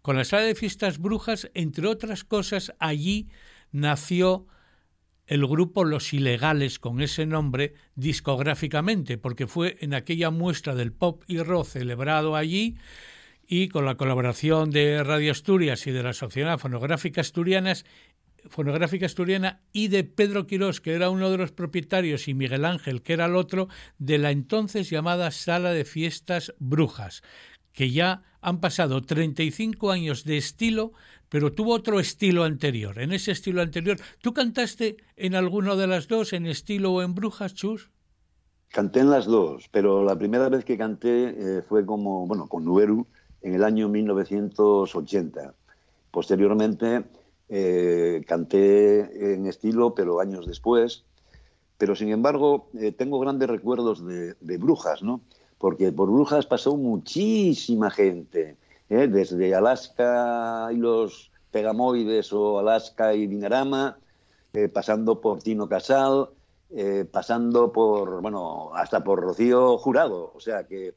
Con 0.00 0.14
la 0.14 0.22
sala 0.22 0.44
de 0.44 0.54
fiestas 0.54 1.00
brujas, 1.00 1.50
entre 1.54 1.88
otras 1.88 2.22
cosas, 2.22 2.72
allí 2.78 3.28
nació 3.72 4.46
el 5.26 5.44
grupo 5.48 5.82
Los 5.82 6.12
Ilegales 6.12 6.78
con 6.78 7.00
ese 7.00 7.26
nombre 7.26 7.74
discográficamente, 7.96 9.18
porque 9.18 9.48
fue 9.48 9.78
en 9.80 9.94
aquella 9.94 10.30
muestra 10.30 10.76
del 10.76 10.92
pop 10.92 11.24
y 11.26 11.40
rock 11.42 11.66
celebrado 11.66 12.36
allí 12.36 12.76
y 13.48 13.66
con 13.66 13.84
la 13.84 13.96
colaboración 13.96 14.70
de 14.70 15.02
Radio 15.02 15.32
Asturias 15.32 15.88
y 15.88 15.90
de 15.90 16.04
la 16.04 16.12
Sociedad 16.12 16.56
Fonográfica 16.56 17.20
Asturianas 17.20 17.84
Fonográfica 18.48 19.06
Asturiana 19.06 19.60
y 19.72 19.88
de 19.88 20.04
Pedro 20.04 20.46
Quirós, 20.46 20.80
que 20.80 20.94
era 20.94 21.10
uno 21.10 21.30
de 21.30 21.38
los 21.38 21.52
propietarios, 21.52 22.28
y 22.28 22.34
Miguel 22.34 22.64
Ángel, 22.64 23.02
que 23.02 23.12
era 23.12 23.26
el 23.26 23.36
otro, 23.36 23.68
de 23.98 24.18
la 24.18 24.30
entonces 24.30 24.90
llamada 24.90 25.30
Sala 25.30 25.72
de 25.72 25.84
Fiestas 25.84 26.54
Brujas, 26.58 27.22
que 27.72 27.90
ya 27.90 28.22
han 28.40 28.60
pasado 28.60 29.02
35 29.02 29.90
años 29.90 30.24
de 30.24 30.36
estilo, 30.36 30.92
pero 31.28 31.52
tuvo 31.52 31.74
otro 31.74 32.00
estilo 32.00 32.44
anterior. 32.44 32.98
En 32.98 33.12
ese 33.12 33.32
estilo 33.32 33.60
anterior, 33.60 33.98
¿tú 34.22 34.32
cantaste 34.32 34.96
en 35.16 35.34
alguno 35.34 35.76
de 35.76 35.86
las 35.86 36.08
dos, 36.08 36.32
en 36.32 36.46
estilo 36.46 36.92
o 36.92 37.02
en 37.02 37.14
Brujas, 37.14 37.54
Chus? 37.54 37.90
Canté 38.68 39.00
en 39.00 39.10
las 39.10 39.26
dos, 39.26 39.68
pero 39.70 40.04
la 40.04 40.16
primera 40.16 40.48
vez 40.48 40.64
que 40.64 40.76
canté 40.76 41.58
eh, 41.58 41.62
fue 41.62 41.86
como, 41.86 42.26
bueno, 42.26 42.48
con 42.48 42.64
Nueru 42.64 43.06
en 43.42 43.54
el 43.54 43.64
año 43.64 43.88
1980. 43.88 45.54
Posteriormente 46.10 47.04
eh, 47.48 48.22
canté 48.26 49.34
en 49.34 49.46
estilo, 49.46 49.94
pero 49.94 50.20
años 50.20 50.46
después. 50.46 51.04
Pero 51.78 51.94
sin 51.94 52.10
embargo, 52.10 52.68
eh, 52.78 52.92
tengo 52.92 53.18
grandes 53.20 53.48
recuerdos 53.48 54.04
de, 54.06 54.58
Brujas, 54.58 55.02
¿no? 55.02 55.20
Porque 55.58 55.92
por 55.92 56.10
Brujas 56.10 56.46
pasó 56.46 56.76
muchísima 56.76 57.90
gente, 57.90 58.56
¿eh? 58.90 59.08
desde 59.08 59.54
Alaska 59.54 60.68
y 60.72 60.76
los 60.76 61.30
Pegamoides 61.50 62.32
o 62.32 62.58
Alaska 62.58 63.14
y 63.14 63.26
Dinarama, 63.26 63.98
pasando 64.72 65.20
por 65.20 65.40
Tino 65.40 65.68
Casal, 65.68 66.28
pasando 67.10 67.72
por, 67.72 68.20
bueno, 68.20 68.70
hasta 68.74 69.02
por 69.02 69.20
Rocío 69.20 69.78
Jurado, 69.78 70.32
o 70.34 70.40
sea 70.40 70.66
que, 70.66 70.94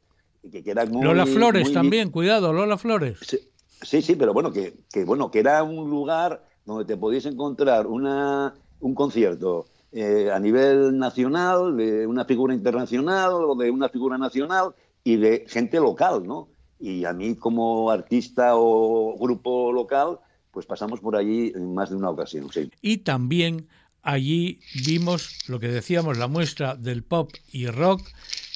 que, 0.51 0.63
era 0.65 0.85
muy, 0.85 1.03
Lola 1.03 1.25
Flores 1.25 1.71
también, 1.71 2.09
cuidado, 2.09 2.53
Lola 2.53 2.77
Flores. 2.77 3.19
Sí, 3.21 3.39
sí, 3.81 4.15
pero 4.15 4.33
bueno, 4.33 4.51
que, 4.51 4.73
bueno, 5.05 5.31
que 5.31 5.39
era 5.39 5.63
un 5.63 5.89
lugar 5.89 6.45
donde 6.65 6.85
te 6.85 6.97
podías 6.97 7.25
encontrar 7.25 7.87
una, 7.87 8.53
un 8.79 8.95
concierto 8.95 9.65
eh, 9.91 10.29
a 10.31 10.39
nivel 10.39 10.97
nacional, 10.97 11.75
de 11.77 12.07
una 12.07 12.25
figura 12.25 12.53
internacional 12.53 13.33
o 13.33 13.55
de 13.55 13.71
una 13.71 13.89
figura 13.89 14.17
nacional 14.17 14.73
y 15.03 15.17
de 15.17 15.45
gente 15.47 15.77
local, 15.79 16.23
¿no? 16.25 16.49
Y 16.79 17.05
a 17.05 17.13
mí 17.13 17.35
como 17.35 17.91
artista 17.91 18.55
o 18.55 19.17
grupo 19.19 19.71
local, 19.71 20.19
pues 20.51 20.65
pasamos 20.65 20.99
por 20.99 21.15
allí 21.15 21.51
en 21.55 21.73
más 21.73 21.89
de 21.89 21.95
una 21.95 22.09
ocasión, 22.09 22.51
sí. 22.51 22.71
Y 22.81 22.97
también 22.97 23.67
allí 24.01 24.59
vimos 24.85 25.37
lo 25.47 25.59
que 25.59 25.67
decíamos, 25.67 26.17
la 26.17 26.27
muestra 26.27 26.75
del 26.75 27.03
pop 27.03 27.31
y 27.51 27.67
rock 27.67 28.01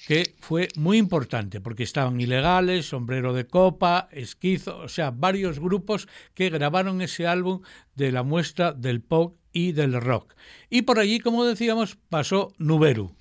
que 0.06 0.36
fue 0.40 0.70
muy 0.76 0.98
importante 0.98 1.60
porque 1.62 1.84
estaban 1.84 2.22
ilegales, 2.22 2.88
sombrero 2.88 3.34
de 3.34 3.48
copa, 3.48 4.08
esquizo, 4.12 4.78
o 4.78 4.88
sea, 4.88 5.12
varios 5.12 5.60
grupos 5.60 6.08
que 6.34 6.50
grabaron 6.50 7.02
ese 7.02 7.28
álbum 7.28 7.62
de 7.96 8.12
la 8.12 8.24
muestra 8.24 8.72
del 8.72 9.02
pop 9.02 9.38
y 9.52 9.72
del 9.72 10.00
rock. 10.00 10.36
Y 10.70 10.84
por 10.84 11.00
allí, 11.00 11.20
como 11.20 11.44
decíamos, 11.44 11.98
pasó 12.10 12.54
Nuberu. 12.58 13.16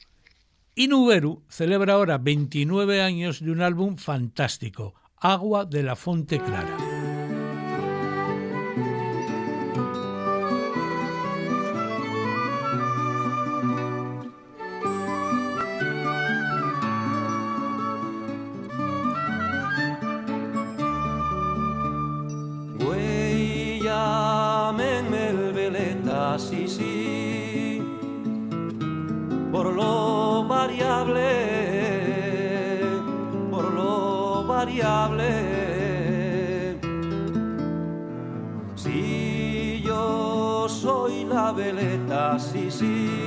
Y 0.74 0.88
Nuberu 0.88 1.42
celebra 1.48 1.94
ahora 1.94 2.18
29 2.18 3.00
años 3.00 3.42
de 3.42 3.50
un 3.50 3.62
álbum 3.62 3.96
fantástico, 3.96 4.94
Agua 5.16 5.64
de 5.64 5.84
la 5.84 5.96
Fonte 5.96 6.38
Clara. 6.38 6.93
Veleta, 42.80 43.23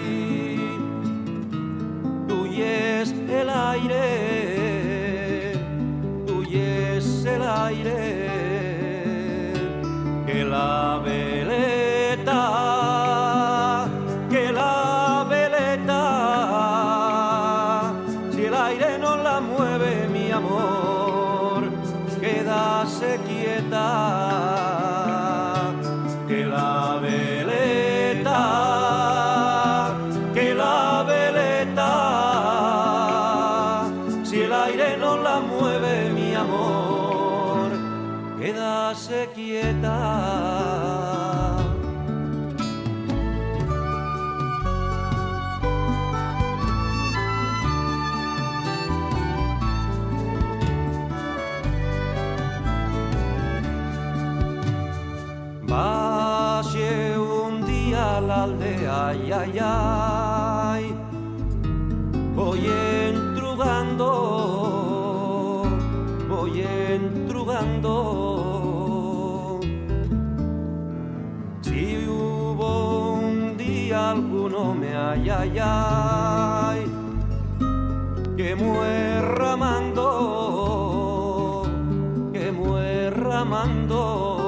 amando. 83.41 84.46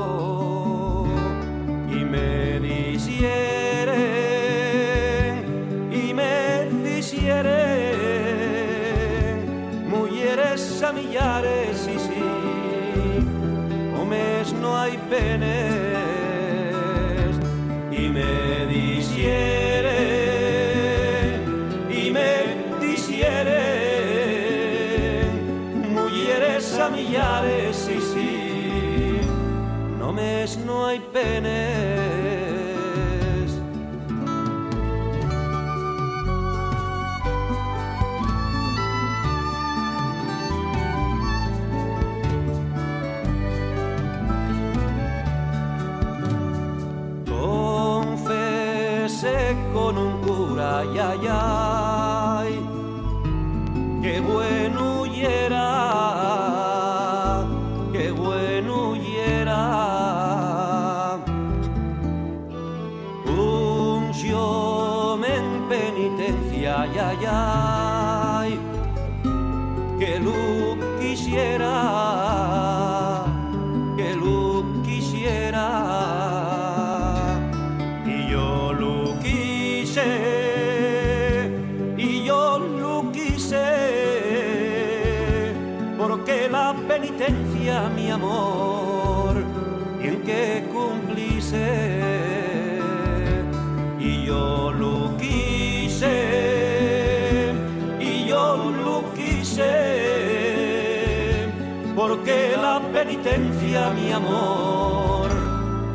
Mi 103.70 104.12
amor, 104.12 105.30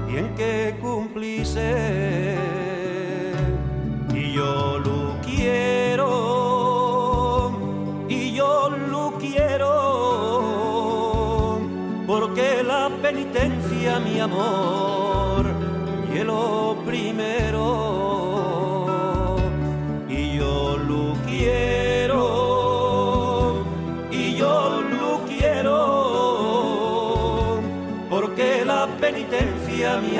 bien 0.06 0.32
que 0.36 0.76
cumplise. 0.80 2.36
Y 4.14 4.32
yo 4.32 4.78
lo 4.78 5.20
quiero, 5.22 6.06
y 8.08 8.32
yo 8.32 8.70
lo 8.70 9.14
quiero, 9.18 9.70
porque 12.06 12.62
la 12.62 12.88
penitencia, 13.02 13.98
mi 13.98 14.20
amor, 14.20 14.73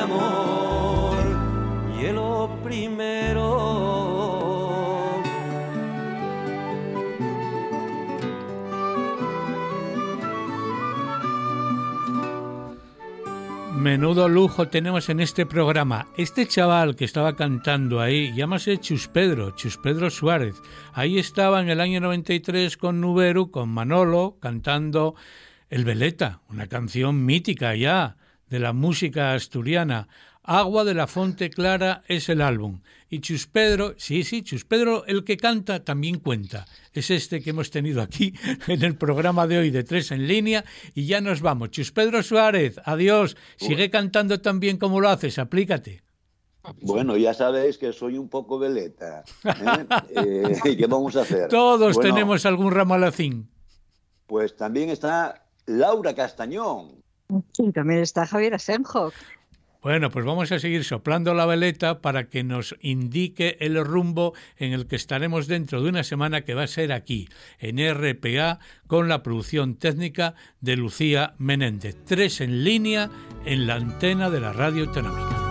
amor. 0.04 0.44
Menudo 13.84 14.28
lujo 14.28 14.68
tenemos 14.68 15.08
en 15.10 15.20
este 15.20 15.44
programa. 15.44 16.06
Este 16.16 16.46
chaval 16.46 16.96
que 16.96 17.04
estaba 17.04 17.36
cantando 17.36 18.00
ahí, 18.00 18.34
llámase 18.34 18.78
Chus 18.78 19.08
Pedro, 19.08 19.50
Chus 19.50 19.76
Pedro 19.76 20.08
Suárez. 20.08 20.62
Ahí 20.94 21.18
estaba 21.18 21.60
en 21.60 21.68
el 21.68 21.80
año 21.80 22.00
93 22.00 22.76
con 22.78 23.00
Nuberu, 23.00 23.50
con 23.50 23.68
Manolo, 23.68 24.38
cantando 24.40 25.14
El 25.68 25.84
Veleta, 25.84 26.40
una 26.48 26.66
canción 26.66 27.26
mítica 27.26 27.74
ya 27.74 28.16
de 28.54 28.60
la 28.60 28.72
música 28.72 29.34
asturiana. 29.34 30.06
Agua 30.44 30.84
de 30.84 30.94
la 30.94 31.08
Fonte 31.08 31.50
Clara 31.50 32.04
es 32.06 32.28
el 32.28 32.40
álbum. 32.40 32.82
Y 33.10 33.18
Chus 33.18 33.48
Pedro, 33.48 33.94
sí, 33.96 34.22
sí, 34.22 34.42
Chus 34.42 34.64
Pedro, 34.64 35.04
el 35.06 35.24
que 35.24 35.36
canta, 35.36 35.82
también 35.82 36.20
cuenta. 36.20 36.64
Es 36.92 37.10
este 37.10 37.40
que 37.40 37.50
hemos 37.50 37.72
tenido 37.72 38.00
aquí 38.00 38.32
en 38.68 38.84
el 38.84 38.96
programa 38.96 39.48
de 39.48 39.58
hoy 39.58 39.70
de 39.70 39.82
Tres 39.82 40.12
en 40.12 40.28
Línea. 40.28 40.64
Y 40.94 41.06
ya 41.06 41.20
nos 41.20 41.40
vamos. 41.40 41.72
Chus 41.72 41.90
Pedro 41.90 42.22
Suárez, 42.22 42.80
adiós. 42.84 43.36
Sigue 43.56 43.90
cantando 43.90 44.40
tan 44.40 44.60
bien 44.60 44.76
como 44.76 45.00
lo 45.00 45.08
haces, 45.08 45.40
aplícate. 45.40 46.04
Bueno, 46.80 47.16
ya 47.16 47.34
sabéis 47.34 47.76
que 47.76 47.92
soy 47.92 48.18
un 48.18 48.28
poco 48.28 48.60
veleta. 48.60 49.24
¿eh? 49.44 49.86
Eh, 50.14 50.76
¿Qué 50.78 50.86
vamos 50.86 51.16
a 51.16 51.22
hacer? 51.22 51.48
Todos 51.48 51.96
Bueno, 51.96 52.14
tenemos 52.14 52.46
algún 52.46 52.70
ramalacín. 52.70 53.50
Pues 54.28 54.54
también 54.54 54.90
está 54.90 55.48
Laura 55.66 56.14
Castañón. 56.14 57.03
Y 57.58 57.72
también 57.72 58.00
está 58.00 58.26
Javier 58.26 58.54
Asenjo. 58.54 59.12
Bueno, 59.84 60.10
pues 60.10 60.24
vamos 60.24 60.50
a 60.50 60.58
seguir 60.58 60.82
soplando 60.82 61.34
la 61.34 61.44
veleta 61.44 62.00
para 62.00 62.30
que 62.30 62.42
nos 62.42 62.74
indique 62.80 63.58
el 63.60 63.84
rumbo 63.84 64.32
en 64.56 64.72
el 64.72 64.86
que 64.86 64.96
estaremos 64.96 65.46
dentro 65.46 65.82
de 65.82 65.90
una 65.90 66.04
semana 66.04 66.40
que 66.40 66.54
va 66.54 66.62
a 66.62 66.68
ser 66.68 66.90
aquí, 66.90 67.28
en 67.58 67.76
RPA, 67.76 68.60
con 68.86 69.10
la 69.10 69.22
producción 69.22 69.74
técnica 69.74 70.36
de 70.62 70.76
Lucía 70.76 71.34
Menéndez. 71.36 71.98
Tres 72.06 72.40
en 72.40 72.64
línea 72.64 73.10
en 73.44 73.66
la 73.66 73.74
antena 73.74 74.30
de 74.30 74.40
la 74.40 74.54
radio 74.54 74.84
autonómica. 74.84 75.43